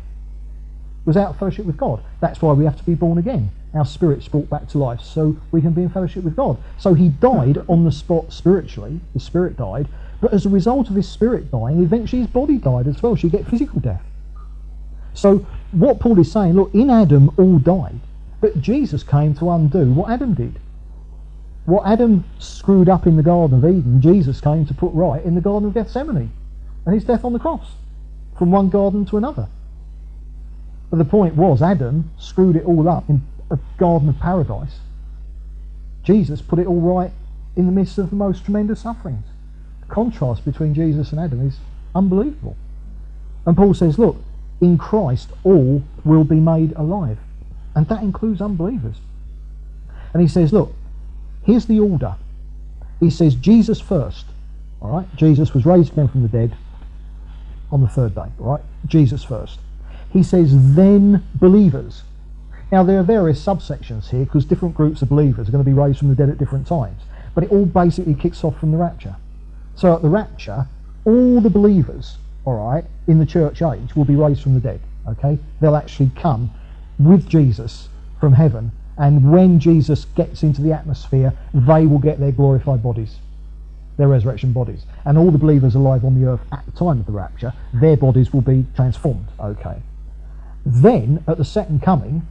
[1.06, 2.02] Was out of fellowship with God.
[2.20, 3.52] That's why we have to be born again.
[3.72, 6.58] Our spirit's brought back to life so we can be in fellowship with God.
[6.76, 9.00] So he died on the spot spiritually.
[9.14, 9.88] His spirit died.
[10.20, 13.16] But as a result of his spirit dying, eventually his body died as well.
[13.16, 14.02] So you get physical death.
[15.14, 18.00] So what Paul is saying, look, in Adam all died.
[18.40, 20.58] But Jesus came to undo what Adam did.
[21.66, 25.34] What Adam screwed up in the Garden of Eden, Jesus came to put right in
[25.34, 26.30] the Garden of Gethsemane
[26.86, 27.72] and his death on the cross
[28.38, 29.48] from one garden to another.
[30.90, 34.78] But the point was, Adam screwed it all up in a garden of paradise.
[36.02, 37.10] Jesus put it all right
[37.56, 39.26] in the midst of the most tremendous sufferings.
[39.88, 41.58] Contrast between Jesus and Adam is
[41.94, 42.56] unbelievable.
[43.46, 44.16] And Paul says, look,
[44.60, 47.18] in Christ all will be made alive.
[47.74, 48.96] And that includes unbelievers.
[50.12, 50.74] And he says, look,
[51.44, 52.16] here's the order.
[53.00, 54.26] He says, Jesus first.
[54.80, 55.16] All right?
[55.16, 56.56] Jesus was raised again from the dead
[57.70, 58.64] on the third day, All right?
[58.86, 59.58] Jesus first.
[60.12, 62.02] He says, then believers.
[62.72, 65.74] Now, there are various subsections here because different groups of believers are going to be
[65.74, 67.00] raised from the dead at different times.
[67.34, 69.16] But it all basically kicks off from the rapture.
[69.78, 70.66] So at the rapture,
[71.04, 74.80] all the believers, all right, in the church age will be raised from the dead.
[75.06, 75.38] Okay?
[75.60, 76.50] They'll actually come
[76.98, 77.88] with Jesus
[78.20, 78.72] from heaven.
[78.98, 83.16] And when Jesus gets into the atmosphere, they will get their glorified bodies
[83.98, 84.86] their resurrection bodies.
[85.04, 87.96] And all the believers alive on the earth at the time of the rapture, their
[87.96, 89.26] bodies will be transformed.
[89.38, 89.82] Okay.
[90.64, 92.26] Then, at the second coming,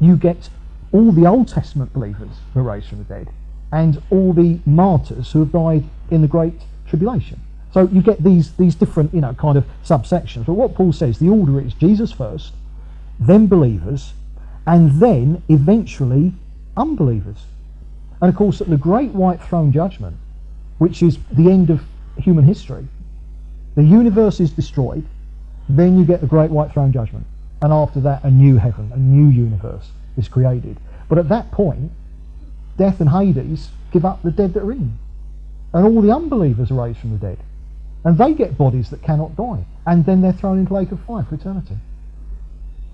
[0.00, 0.50] you get
[0.92, 3.28] all the Old Testament believers who are raised from the dead
[3.72, 7.40] and all the martyrs who have died in the Great Tribulation.
[7.72, 10.46] So you get these, these different, you know, kind of subsections.
[10.46, 12.52] But what Paul says, the order is Jesus first,
[13.20, 14.12] then believers,
[14.66, 16.32] and then eventually
[16.76, 17.38] unbelievers.
[18.20, 20.16] And of course, at the great white throne judgment,
[20.78, 21.82] which is the end of
[22.16, 22.86] human history.
[23.74, 25.04] The universe is destroyed,
[25.68, 27.26] then you get the great white throne judgment.
[27.60, 30.78] And after that, a new heaven, a new universe is created.
[31.08, 31.90] But at that point,
[32.76, 34.98] death and Hades give up the dead that are in.
[35.72, 37.38] And all the unbelievers are raised from the dead.
[38.04, 39.64] And they get bodies that cannot die.
[39.86, 41.76] And then they're thrown into the lake of fire for eternity.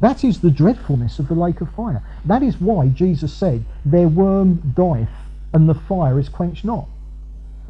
[0.00, 2.02] That is the dreadfulness of the lake of fire.
[2.24, 5.08] That is why Jesus said, Their worm dieth,
[5.52, 6.86] and the fire is quenched not.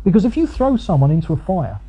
[0.05, 1.81] Because if you throw someone into a fire,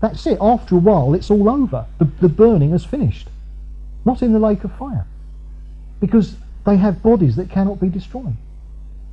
[0.00, 0.38] that's it.
[0.40, 1.86] After a while, it's all over.
[1.98, 3.28] The, the burning has finished.
[4.04, 5.06] Not in the lake of fire.
[6.00, 6.36] Because
[6.66, 8.36] they have bodies that cannot be destroyed.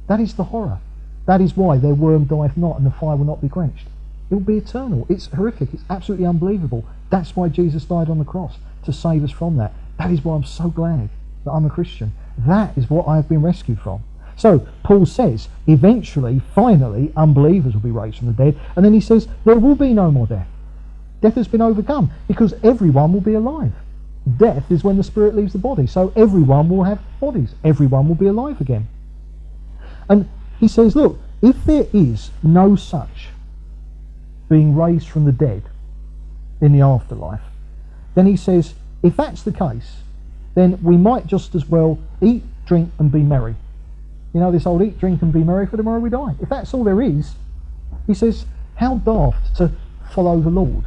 [0.08, 0.80] That is the horror.
[1.26, 3.88] That is why their worm dieth not and the fire will not be quenched.
[4.30, 5.06] It will be eternal.
[5.10, 5.74] It's horrific.
[5.74, 6.86] It's absolutely unbelievable.
[7.10, 8.56] That's why Jesus died on the cross,
[8.86, 9.74] to save us from that.
[9.98, 11.10] That is why I'm so glad
[11.44, 12.14] that I'm a Christian.
[12.38, 14.04] That is what I have been rescued from.
[14.38, 18.60] So Paul says, eventually, finally, unbelievers will be raised from the dead.
[18.76, 20.48] And then he says, there will be no more death.
[21.22, 23.74] Death has been overcome because everyone will be alive.
[24.38, 25.86] Death is when the spirit leaves the body.
[25.86, 27.54] So everyone will have bodies.
[27.64, 28.88] Everyone will be alive again.
[30.10, 30.28] And
[30.62, 33.28] he says, look, if there is no such
[34.48, 35.64] being raised from the dead
[36.62, 37.42] in the afterlife,
[38.16, 39.98] then he says, if that's the case,
[40.56, 43.56] then we might just as well eat, drink, and be merry
[44.34, 46.36] you know, this old eat, drink, and be merry, for tomorrow we die.
[46.42, 47.34] If that's all there is,
[48.08, 48.46] he says,
[48.76, 49.72] how daft to
[50.14, 50.86] follow the Lord,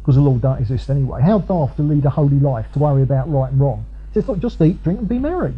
[0.00, 1.22] because the Lord don't exist anyway.
[1.22, 3.84] How daft to lead a holy life, to worry about right and wrong.
[4.12, 5.54] He says, look, just eat, drink, and be merry.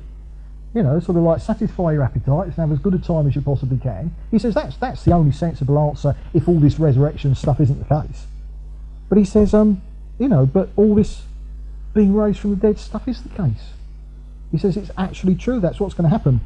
[0.74, 3.34] You know, sort of like satisfy your appetites and have as good a time as
[3.34, 4.14] you possibly can.
[4.30, 8.02] He says that's that's the only sensible answer if all this resurrection stuff isn't the
[8.02, 8.26] case.
[9.08, 9.82] But he says, um,
[10.18, 11.22] you know, but all this
[11.92, 13.72] being raised from the dead stuff is the case.
[14.50, 15.60] He says it's actually true.
[15.60, 16.40] That's what's going to happen.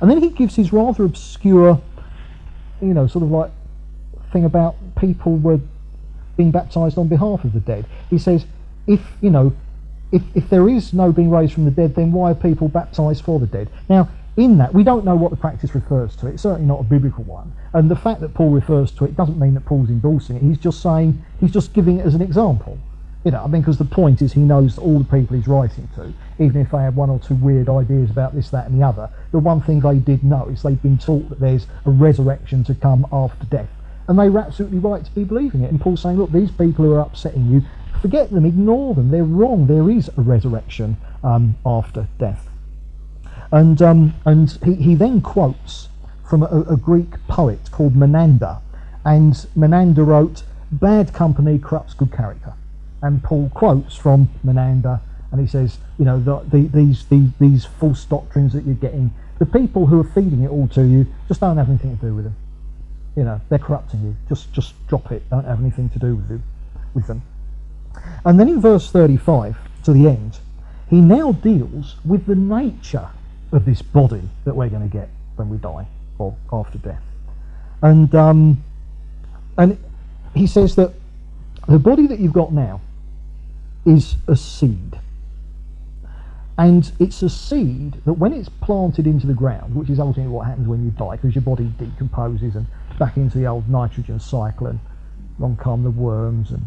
[0.00, 1.80] And then he gives his rather obscure,
[2.80, 3.50] you know, sort of like
[4.32, 5.60] thing about people were
[6.36, 7.86] being baptized on behalf of the dead.
[8.10, 8.44] He says,
[8.86, 9.54] if, you know,
[10.12, 13.24] if, if there is no being raised from the dead, then why are people baptized
[13.24, 13.68] for the dead?
[13.88, 16.26] Now, in that, we don't know what the practice refers to.
[16.26, 17.52] It's certainly not a biblical one.
[17.72, 20.42] And the fact that Paul refers to it doesn't mean that Paul's endorsing it.
[20.42, 22.78] He's just saying, he's just giving it as an example.
[23.24, 25.88] You know, I mean, because the point is he knows all the people he's writing
[25.96, 28.86] to, even if they have one or two weird ideas about this, that, and the
[28.86, 32.62] other, the one thing they did know is they've been taught that there's a resurrection
[32.64, 33.70] to come after death.
[34.06, 35.70] And they were absolutely right to be believing it.
[35.70, 37.62] And Paul's saying, look, these people who are upsetting you,
[38.00, 39.10] forget them, ignore them.
[39.10, 39.66] They're wrong.
[39.66, 42.48] There is a resurrection um, after death.
[43.52, 45.88] And, um, and he, he then quotes
[46.28, 48.58] from a, a Greek poet called Menander.
[49.04, 50.42] And Menander wrote,
[50.72, 52.54] Bad company corrupts good character.
[53.02, 57.64] And Paul quotes from Menander and he says, you know, the, the, these, the, these
[57.64, 61.40] false doctrines that you're getting, the people who are feeding it all to you just
[61.40, 62.36] don't have anything to do with them.
[63.16, 64.16] You know, they're corrupting you.
[64.28, 65.28] Just, just drop it.
[65.30, 66.42] Don't have anything to do with, you,
[66.94, 67.22] with them.
[68.24, 70.38] And then in verse 35 to the end,
[70.88, 73.08] he now deals with the nature
[73.52, 75.86] of this body that we're going to get when we die
[76.18, 77.02] or after death.
[77.82, 78.64] And, um,
[79.58, 79.78] and
[80.34, 80.92] he says that
[81.68, 82.80] the body that you've got now
[83.84, 84.98] is a seed.
[86.58, 90.46] And it's a seed that when it's planted into the ground, which is ultimately what
[90.46, 92.66] happens when you die, because your body decomposes and
[92.98, 94.80] back into the old nitrogen cycle, and
[95.38, 96.64] along come the worms and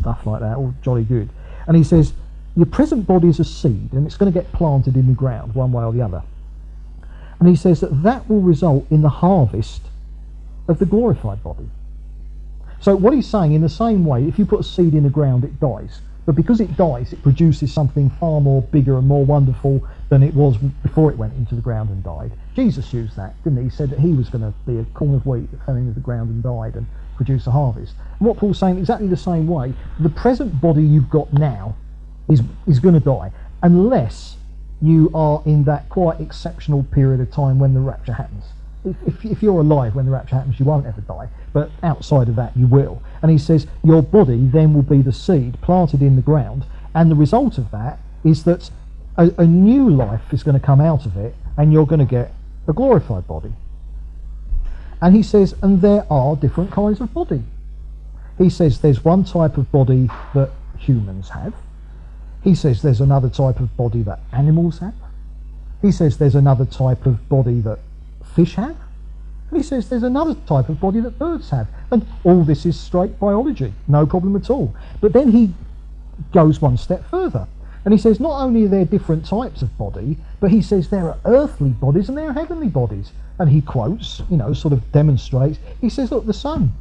[0.00, 1.28] stuff like that, all jolly good.
[1.66, 2.12] And he says,
[2.54, 5.54] Your present body is a seed, and it's going to get planted in the ground
[5.54, 6.22] one way or the other.
[7.38, 9.82] And he says that that will result in the harvest
[10.68, 11.68] of the glorified body.
[12.80, 15.10] So, what he's saying, in the same way, if you put a seed in the
[15.10, 16.00] ground, it dies.
[16.24, 20.34] But because it dies, it produces something far more bigger and more wonderful than it
[20.34, 22.32] was before it went into the ground and died.
[22.54, 23.64] Jesus used that, didn't he?
[23.64, 25.92] He said that he was going to be a corn of wheat that fell into
[25.92, 26.86] the ground and died and
[27.16, 27.94] produce a harvest.
[28.18, 31.76] And what Paul's saying, exactly the same way, the present body you've got now
[32.28, 34.36] is, is going to die unless
[34.82, 38.44] you are in that quite exceptional period of time when the rapture happens
[39.06, 41.28] if, if, you're alive when the rapture happens, you won't ever die.
[41.52, 43.02] But outside of that, you will.
[43.22, 46.64] And he says, your body then will be the seed planted in the ground.
[46.94, 48.70] And the result of that is that
[49.16, 52.04] a, a new life is going to come out of it, and you're going to
[52.04, 52.32] get
[52.68, 53.52] a glorified body.
[55.00, 57.42] And he says, and there are different kinds of body.
[58.38, 61.54] He says there's one type of body that humans have.
[62.42, 64.94] He says there's another type of body that animals have.
[65.82, 67.78] He says there's another type of body that
[68.34, 68.76] fish have.
[69.50, 71.68] And he says there's another type of body that birds have.
[71.90, 74.74] And all this is straight biology, no problem at all.
[75.00, 75.54] But then he
[76.32, 77.46] goes one step further.
[77.84, 81.08] And he says not only are there different types of body, but he says there
[81.08, 83.12] are earthly bodies and there are heavenly bodies.
[83.38, 85.58] And he quotes, you know, sort of demonstrates.
[85.80, 86.72] He says, look, the sun,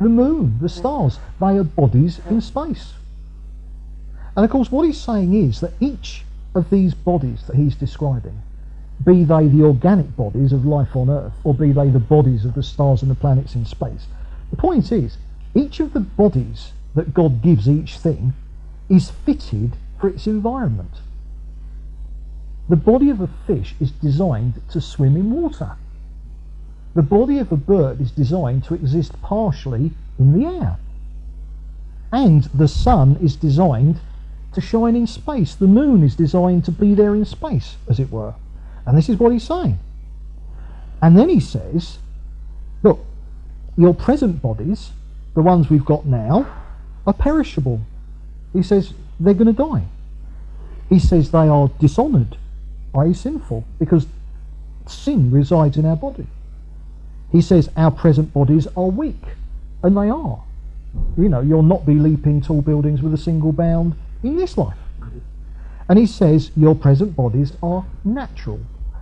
[0.00, 2.94] the moon, the stars, they are bodies in space.
[4.34, 6.24] And of course, what he's saying is that each
[6.54, 8.40] of these bodies that he's describing
[9.04, 12.54] be they the organic bodies of life on Earth, or be they the bodies of
[12.54, 14.06] the stars and the planets in space.
[14.50, 15.16] The point is,
[15.54, 18.32] each of the bodies that God gives each thing
[18.88, 21.00] is fitted for its environment.
[22.68, 25.72] The body of a fish is designed to swim in water.
[26.94, 30.76] The body of a bird is designed to exist partially in the air.
[32.12, 33.98] And the sun is designed
[34.54, 35.54] to shine in space.
[35.54, 38.34] The moon is designed to be there in space, as it were.
[38.84, 39.78] And this is what he's saying.
[41.00, 41.98] And then he says,
[42.82, 43.04] look,
[43.76, 44.90] your present bodies,
[45.34, 46.46] the ones we've got now,
[47.06, 47.80] are perishable.
[48.52, 49.84] He says they're going to die.
[50.88, 52.36] He says they are dishonoured,
[52.96, 54.06] i.e., sinful, because
[54.86, 56.26] sin resides in our body.
[57.30, 59.22] He says our present bodies are weak,
[59.82, 60.42] and they are.
[61.16, 64.76] You know, you'll not be leaping tall buildings with a single bound in this life.
[65.88, 68.60] And he says your present bodies are natural,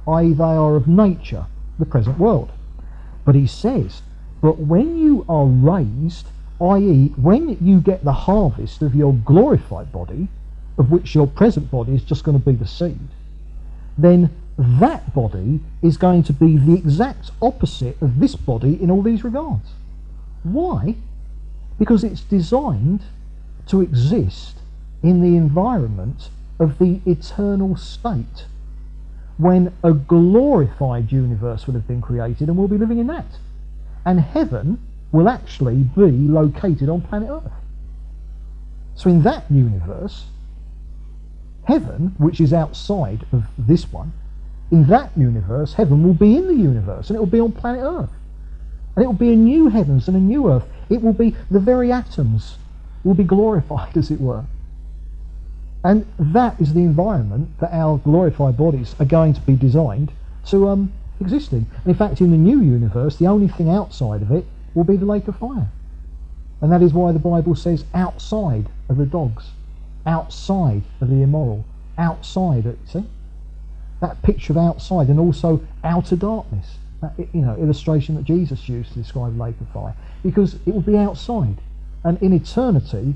[0.09, 1.47] i.e., they are of nature,
[1.79, 2.51] the present world.
[3.25, 4.03] But he says,
[4.41, 6.27] but when you are raised,
[6.61, 10.29] i.e., when you get the harvest of your glorified body,
[10.79, 13.09] of which your present body is just going to be the seed,
[14.03, 19.03] then that body is going to be the exact opposite of this body in all
[19.03, 19.71] these regards.
[20.43, 20.97] Why?
[21.79, 23.01] Because it's designed
[23.69, 24.57] to exist
[25.03, 26.29] in the environment
[26.59, 28.47] of the eternal state
[29.39, 33.39] when a glorified universe will have been created and we'll be living in that.
[34.05, 34.79] And heaven
[35.13, 37.53] will actually be located on planet Earth.
[38.95, 40.27] So in that universe,
[41.71, 44.13] heaven, which is outside of this one,
[44.73, 47.83] in that universe, heaven will be in the universe and it will be on planet
[47.83, 48.11] Earth.
[48.97, 50.65] And it will be a new heavens and a new earth.
[50.89, 52.57] It will be the very atoms
[53.05, 54.45] will be glorified, as it were.
[55.83, 60.13] And that is the environment that our glorified bodies are going to be designed
[60.47, 61.67] to um, exist in.
[61.85, 64.45] And in fact, in the new universe, the only thing outside of it
[64.75, 65.69] will be the lake of fire.
[66.61, 69.47] And that is why the Bible says outside of the dogs,
[70.07, 71.65] outside of the immoral,
[71.99, 73.05] outside see?
[74.01, 76.79] That picture of outside and also outer darkness.
[77.03, 79.95] That, you know, illustration that Jesus used to describe lake of fire.
[80.23, 81.57] Because it will be outside.
[82.05, 83.15] And in eternity,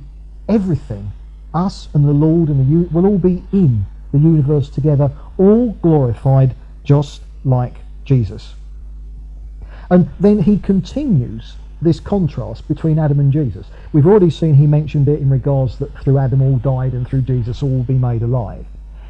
[0.48, 1.12] everything,
[1.54, 5.72] us and the Lord and the u- will all be in the universe together, all
[5.82, 6.54] glorified
[6.84, 7.74] just like
[8.04, 8.54] Jesus.
[9.90, 13.66] And then he continues this contrast between Adam and Jesus.
[13.92, 17.22] We've already seen he mentioned it in regards that through Adam all died and through
[17.22, 18.66] Jesus all be made alive.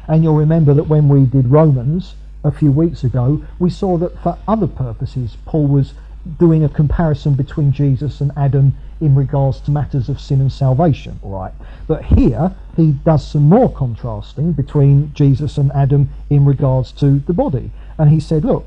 [0.07, 4.19] And you'll remember that when we did Romans a few weeks ago, we saw that
[4.21, 5.93] for other purposes, Paul was
[6.39, 11.19] doing a comparison between Jesus and Adam in regards to matters of sin and salvation,
[11.21, 11.53] all right?
[11.87, 17.33] But here he does some more contrasting between Jesus and Adam in regards to the
[17.33, 17.71] body.
[17.97, 18.65] And he said, look,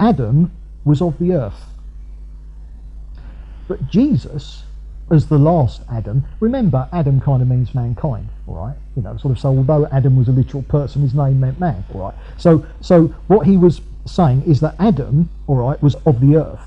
[0.00, 0.50] Adam
[0.84, 1.64] was of the earth.
[3.68, 4.62] But Jesus,
[5.10, 8.76] as the last Adam, remember Adam kind of means mankind, all right?
[8.96, 11.84] You know, sort of so although Adam was a literal person, his name meant man,
[11.94, 12.14] all right?
[12.38, 16.62] So so what he was saying is that Adam, all right, was of the earth.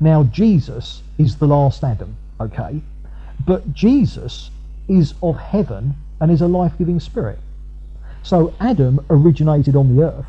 [0.00, 2.80] Now Jesus is the last Adam, okay?
[3.44, 4.50] But Jesus
[4.88, 7.38] is of heaven and is a life-giving spirit.
[8.22, 10.26] So Adam originated on the earth,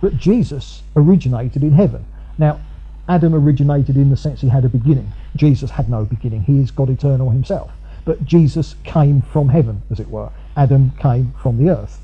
[0.00, 2.04] but Jesus originated in heaven.
[2.36, 2.60] Now,
[3.08, 5.12] Adam originated in the sense he had a beginning.
[5.34, 6.42] Jesus had no beginning.
[6.42, 7.70] He is God eternal himself.
[8.04, 10.30] But Jesus came from heaven, as it were.
[10.56, 12.00] Adam came from the earth.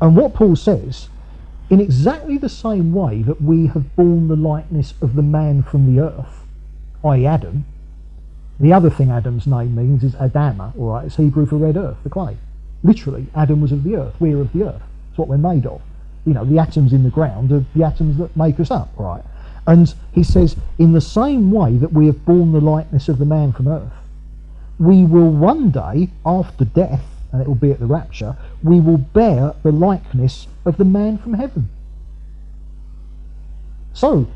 [0.00, 1.08] And what Paul says,
[1.70, 5.94] in exactly the same way that we have borne the likeness of the man from
[5.94, 6.44] the earth,
[7.04, 7.64] i.e., Adam,
[8.60, 11.96] the other thing Adam's name means is Adama, all right, it's Hebrew for red earth,
[12.04, 12.36] the clay.
[12.82, 14.14] Literally, Adam was of the earth.
[14.20, 14.82] We're of the earth.
[15.10, 15.80] It's what we're made of.
[16.26, 19.22] You know, the atoms in the ground are the atoms that make us up, right?
[19.66, 23.24] And he says, in the same way that we have borne the likeness of the
[23.24, 23.92] man from earth,
[24.78, 28.98] we will one day, after death, and it will be at the rapture, we will
[28.98, 31.68] bear the likeness of the man from heaven.
[33.94, 34.26] So,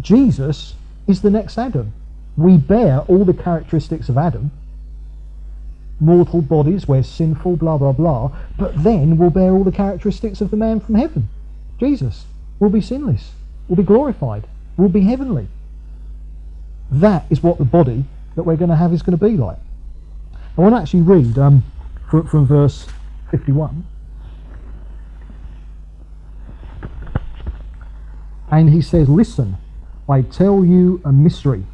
[0.00, 0.74] Jesus
[1.06, 1.92] is the next Adam.
[2.36, 4.52] We bear all the characteristics of Adam,
[5.98, 10.52] mortal bodies, we're sinful, blah, blah, blah, but then we'll bear all the characteristics of
[10.52, 11.28] the man from heaven.
[11.80, 12.26] Jesus
[12.60, 13.32] will be sinless
[13.68, 14.46] will be glorified,
[14.76, 15.48] will be heavenly.
[16.90, 18.04] That is what the body
[18.34, 19.58] that we're going to have is going to be like.
[20.56, 21.62] I want to actually read um,
[22.08, 22.86] from, from verse
[23.30, 23.84] 51.
[28.50, 29.58] And he says, Listen,
[30.08, 31.64] I tell you a mystery.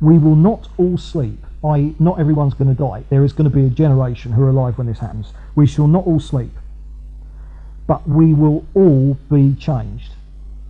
[0.00, 3.04] We will not all sleep, i.e., not everyone's going to die.
[3.08, 5.32] There is going to be a generation who are alive when this happens.
[5.54, 6.52] We shall not all sleep,
[7.86, 10.12] but we will all be changed.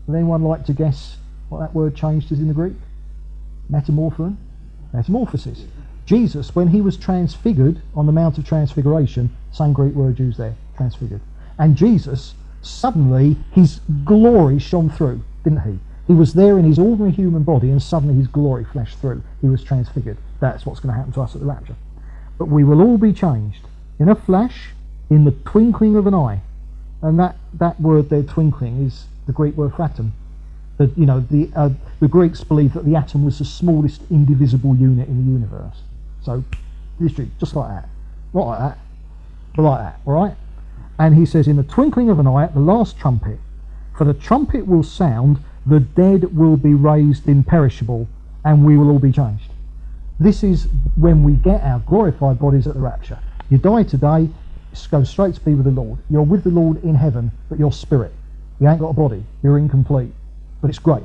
[0.07, 1.17] Would anyone like to guess
[1.49, 2.75] what that word changed is in the Greek?
[3.69, 4.37] Metamorphon?
[4.93, 5.65] Metamorphosis.
[6.05, 10.55] Jesus, when he was transfigured on the Mount of Transfiguration, same Greek word used there,
[10.77, 11.21] transfigured.
[11.59, 15.79] And Jesus, suddenly, his glory shone through, didn't he?
[16.07, 19.23] He was there in his ordinary human body, and suddenly his glory flashed through.
[19.41, 20.17] He was transfigured.
[20.41, 21.77] That's what's going to happen to us at the rapture.
[22.39, 23.61] But we will all be changed
[24.01, 24.71] in a flash,
[25.09, 26.41] in the twinkling of an eye.
[27.01, 30.13] And that, that word there, twinkling, is the Greek word for atom.
[30.97, 31.71] You know, the, uh,
[32.01, 35.77] the Greeks believed that the atom was the smallest indivisible unit in the universe.
[36.25, 36.43] So,
[36.99, 37.89] history, just like that.
[38.35, 38.79] Not like that,
[39.55, 40.35] but like that, all right?
[40.99, 43.39] And he says, in the twinkling of an eye, at the last trumpet,
[43.97, 48.09] for the trumpet will sound, the dead will be raised imperishable,
[48.45, 49.51] and we will all be changed.
[50.19, 50.67] This is
[50.97, 53.19] when we get our glorified bodies at the rapture.
[53.51, 54.29] You die today,
[54.91, 55.99] go straight to be with the Lord.
[56.09, 58.13] You're with the Lord in heaven, but your spirit
[58.63, 59.25] you ain't got a body.
[59.43, 60.13] You're incomplete.
[60.61, 61.03] But it's great.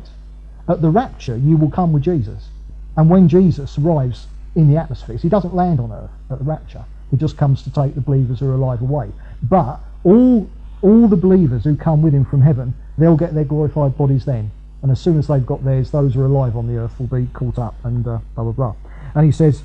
[0.69, 2.49] At the rapture, you will come with Jesus.
[2.95, 6.85] And when Jesus arrives in the atmosphere, he doesn't land on earth at the rapture.
[7.09, 9.09] He just comes to take the believers who are alive away.
[9.41, 10.47] But all,
[10.83, 14.51] all the believers who come with him from heaven, they'll get their glorified bodies then.
[14.83, 17.07] And as soon as they've got theirs, those who are alive on the earth will
[17.07, 18.75] be caught up and uh, blah, blah, blah.
[19.15, 19.63] And he says,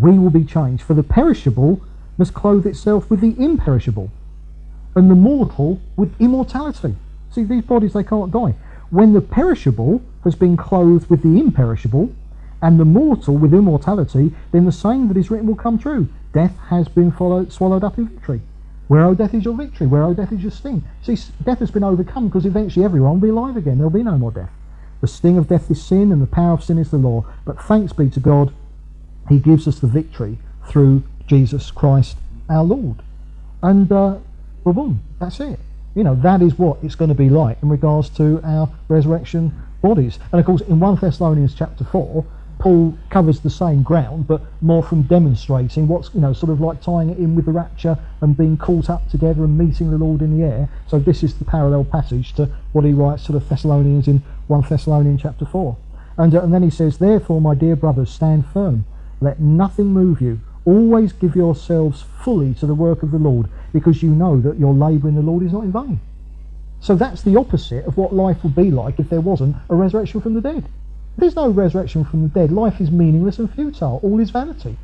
[0.00, 1.80] We will be changed, for the perishable
[2.16, 4.12] must clothe itself with the imperishable
[4.94, 6.94] and the mortal with immortality.
[7.32, 8.54] See, these bodies, they can't die.
[8.90, 12.10] When the perishable has been clothed with the imperishable,
[12.62, 16.08] and the mortal with immortality, then the saying that is written will come true.
[16.32, 18.40] Death has been followed, swallowed up in victory.
[18.88, 19.86] Where, O death, is your victory?
[19.86, 20.84] Where, O death, is your sting?
[21.02, 23.78] See, death has been overcome because eventually everyone will be alive again.
[23.78, 24.50] There'll be no more death.
[25.00, 27.24] The sting of death is sin, and the power of sin is the law.
[27.44, 28.52] But thanks be to God,
[29.28, 32.18] He gives us the victory through Jesus Christ
[32.48, 32.96] our Lord.
[33.62, 34.18] And uh,
[34.64, 35.58] boom, that's it.
[35.94, 39.52] You know, that is what it's going to be like in regards to our resurrection
[39.82, 40.18] bodies.
[40.32, 42.24] And of course, in 1 Thessalonians chapter 4,
[42.60, 46.82] Paul covers the same ground, but more from demonstrating what's, you know, sort of like
[46.82, 50.20] tying it in with the rapture and being caught up together and meeting the Lord
[50.20, 50.68] in the air.
[50.86, 54.64] So this is the parallel passage to what he writes to the Thessalonians in 1
[54.68, 55.76] Thessalonians chapter 4.
[56.18, 58.84] And, uh, and then he says, Therefore, my dear brothers, stand firm.
[59.22, 60.40] Let nothing move you.
[60.64, 64.74] Always give yourselves fully to the work of the Lord, because you know that your
[64.74, 66.00] labour in the Lord is not in vain.
[66.80, 70.20] So that's the opposite of what life would be like if there wasn't a resurrection
[70.20, 70.66] from the dead.
[71.16, 72.52] There's no resurrection from the dead.
[72.52, 74.00] Life is meaningless and futile.
[74.02, 74.76] All is vanity.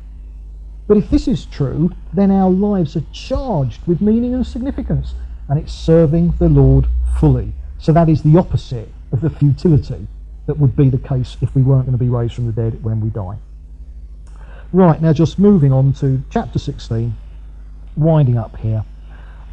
[0.87, 5.13] But if this is true, then our lives are charged with meaning and significance,
[5.49, 6.87] and it's serving the Lord
[7.19, 7.53] fully.
[7.79, 10.07] So that is the opposite of the futility
[10.45, 12.83] that would be the case if we weren't going to be raised from the dead
[12.83, 13.37] when we die.
[14.73, 17.15] Right, now just moving on to chapter 16,
[17.95, 18.83] winding up here.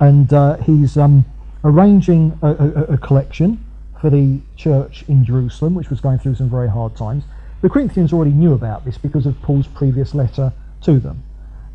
[0.00, 1.24] And uh, he's um,
[1.62, 3.64] arranging a, a, a collection
[4.00, 7.24] for the church in Jerusalem, which was going through some very hard times.
[7.62, 11.22] The Corinthians already knew about this because of Paul's previous letter to them,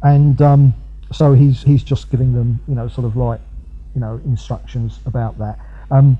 [0.04, 0.76] and um,
[1.12, 3.40] so he's he's just giving them, you know, sort of like,
[3.96, 5.58] you know, instructions about that.
[5.90, 6.20] Um,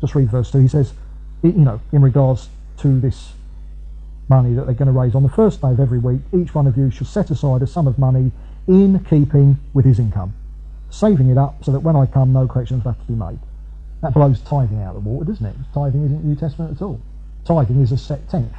[0.00, 0.58] just read verse two.
[0.58, 0.92] He says,
[1.42, 2.48] you know, in regards
[2.78, 3.32] to this
[4.28, 6.66] money that they're going to raise on the first day of every week, each one
[6.66, 8.32] of you shall set aside a sum of money
[8.66, 10.34] in keeping with his income,
[10.90, 13.38] saving it up so that when I come, no collections have to be made.
[14.02, 15.54] That blows tithing out of the water, doesn't it?
[15.72, 17.00] Tithing isn't New Testament at all.
[17.44, 18.52] Tithing is a set tenth.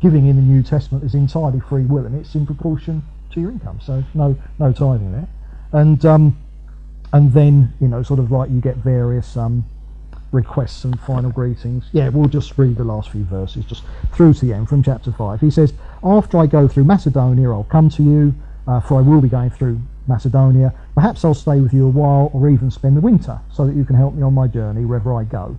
[0.00, 3.02] Giving in the New Testament is entirely free will, and it's in proportion
[3.32, 3.80] to your income.
[3.82, 5.28] So no, no tithing there.
[5.72, 6.36] And um,
[7.12, 9.64] and then you know, sort of like you get various um,
[10.32, 11.84] requests and final greetings.
[11.92, 13.82] Yeah, we'll just read the last few verses, just
[14.12, 15.40] through to the end from chapter five.
[15.40, 15.72] He says,
[16.02, 18.34] "After I go through Macedonia, I'll come to you,
[18.66, 20.72] uh, for I will be going through Macedonia.
[20.94, 23.84] Perhaps I'll stay with you a while or even spend the winter so that you
[23.84, 25.56] can help me on my journey wherever I go.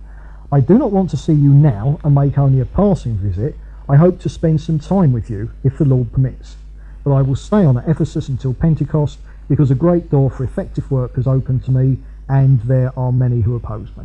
[0.52, 3.56] I do not want to see you now and make only a passing visit.
[3.88, 6.56] I hope to spend some time with you if the Lord permits.
[7.04, 9.18] But I will stay on at Ephesus until Pentecost
[9.48, 11.98] because a great door for effective work has opened to me
[12.28, 14.04] and there are many who oppose me.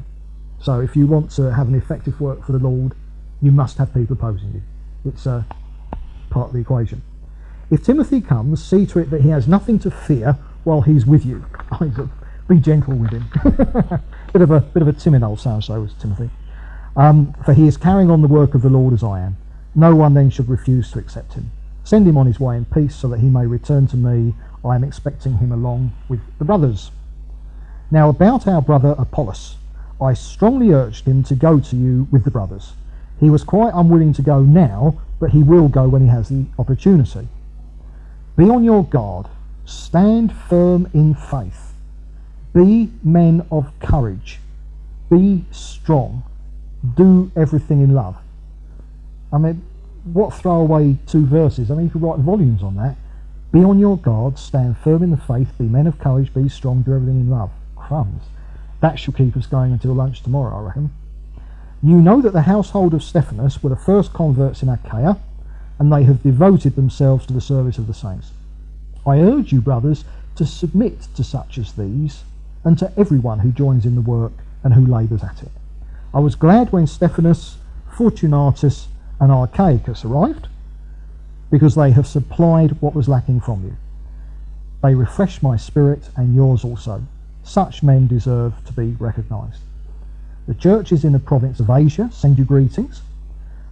[0.62, 2.94] So if you want to have an effective work for the Lord,
[3.42, 4.62] you must have people opposing you.
[5.10, 5.46] It's a
[6.30, 7.02] part of the equation.
[7.70, 11.26] If Timothy comes, see to it that he has nothing to fear while he's with
[11.26, 11.46] you.
[12.48, 13.26] Be gentle with him.
[14.34, 16.30] bit of a bit of a timid old sound, so was Timothy.
[16.96, 19.38] Um, for he is carrying on the work of the Lord as I am.
[19.74, 21.52] No one then should refuse to accept him.
[21.84, 24.36] Send him on his way in peace, so that he may return to me.
[24.64, 26.92] I am expecting him along with the brothers.
[27.92, 29.58] Now about our brother Apollos,
[30.06, 32.74] I strongly urged him to go to you with the brothers.
[33.20, 36.46] He was quite unwilling to go now, but he will go when he has the
[36.60, 37.28] opportunity.
[38.38, 39.28] Be on your guard.
[39.66, 41.74] Stand firm in faith.
[42.54, 44.40] Be men of courage.
[45.10, 46.24] Be strong.
[46.96, 48.18] Do everything in love.
[49.34, 49.62] I mean,
[50.04, 51.72] what throwaway two verses?
[51.72, 52.96] I mean, you could write volumes on that.
[53.52, 56.82] Be on your guard, stand firm in the faith, be men of courage, be strong,
[56.82, 57.52] do everything in love.
[57.76, 58.24] Crumbs.
[58.82, 60.92] That should keep us going until lunch tomorrow, I reckon.
[61.82, 65.18] You know that the household of Stephanus were the first converts in Achaia
[65.80, 68.32] and they have devoted themselves to the service of the saints.
[69.06, 72.24] I urge you, brothers, to submit to such as these,
[72.64, 74.34] and to everyone who joins in the work
[74.64, 75.52] and who labours at it.
[76.14, 77.58] I was glad when Stephanus,
[77.92, 78.88] Fortunatus,
[79.20, 80.48] and Achaicus arrived,
[81.52, 83.76] because they have supplied what was lacking from you.
[84.82, 87.04] They refresh my spirit and yours also.
[87.46, 89.62] Such men deserve to be recognised.
[90.48, 93.02] The churches in the province of Asia send you greetings.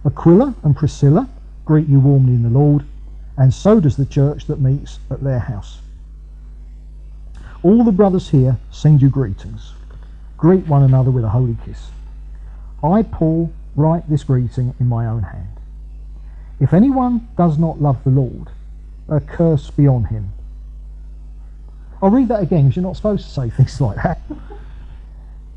[0.06, 1.28] Aquila and Priscilla
[1.64, 2.84] greet you warmly in the Lord,
[3.36, 5.80] and so does the church that meets at their house.
[7.64, 9.72] All the brothers here send you greetings.
[10.36, 11.88] Greet one another with a holy kiss.
[12.82, 15.48] I, Paul, write this greeting in my own hand.
[16.60, 18.48] If anyone does not love the Lord,
[19.08, 20.33] a curse be on him.
[22.04, 24.20] I'll read that again because you're not supposed to say things like that.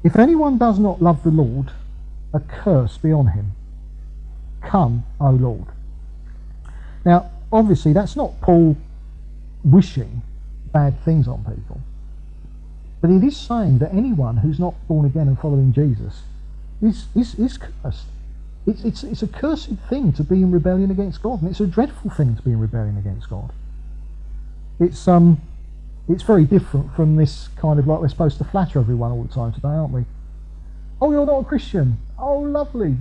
[0.06, 1.72] If anyone does not love the Lord,
[2.34, 3.52] a curse be on him.
[4.62, 5.66] Come, O Lord.
[7.04, 8.78] Now, obviously, that's not Paul
[9.66, 10.22] wishing
[10.72, 11.82] bad things on people.
[13.02, 16.22] But it is saying that anyone who's not born again and following Jesus
[16.82, 18.06] is, is, is cursed.
[18.66, 21.68] It's, it's, it's a cursed thing to be in rebellion against God, and it's a
[21.68, 23.52] dreadful thing to be in rebellion against God.
[24.80, 25.42] It's, um,
[26.10, 29.34] it's very different from this kind of like we're supposed to flatter everyone all the
[29.34, 30.06] time today, aren't we?
[31.02, 31.98] Oh, you're not a Christian.
[32.18, 32.96] Oh, lovely.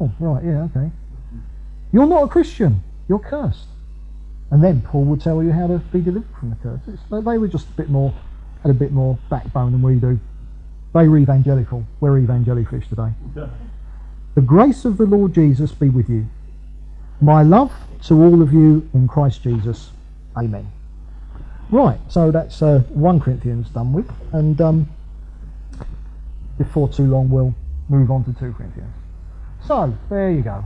[0.00, 0.90] Oh, right, yeah, okay.
[1.92, 2.82] You're not a Christian.
[3.08, 3.66] You're cursed.
[4.50, 6.80] And then Paul would tell you how to be delivered from the curse.
[6.86, 8.14] It's, they were just a bit more,
[8.62, 10.18] had a bit more backbone than we do.
[10.94, 11.84] They were evangelical.
[12.00, 13.10] We're evangelifish today.
[14.34, 16.26] The grace of the Lord Jesus be with you.
[17.20, 17.72] My love
[18.04, 19.90] to all of you in Christ Jesus.
[20.36, 20.70] Amen.
[21.70, 24.10] Right, so that's uh, 1 Corinthians done with.
[24.32, 24.88] And um,
[26.58, 27.54] before too long, we'll
[27.88, 28.94] move on to 2 Corinthians.
[29.66, 30.64] So, there you go.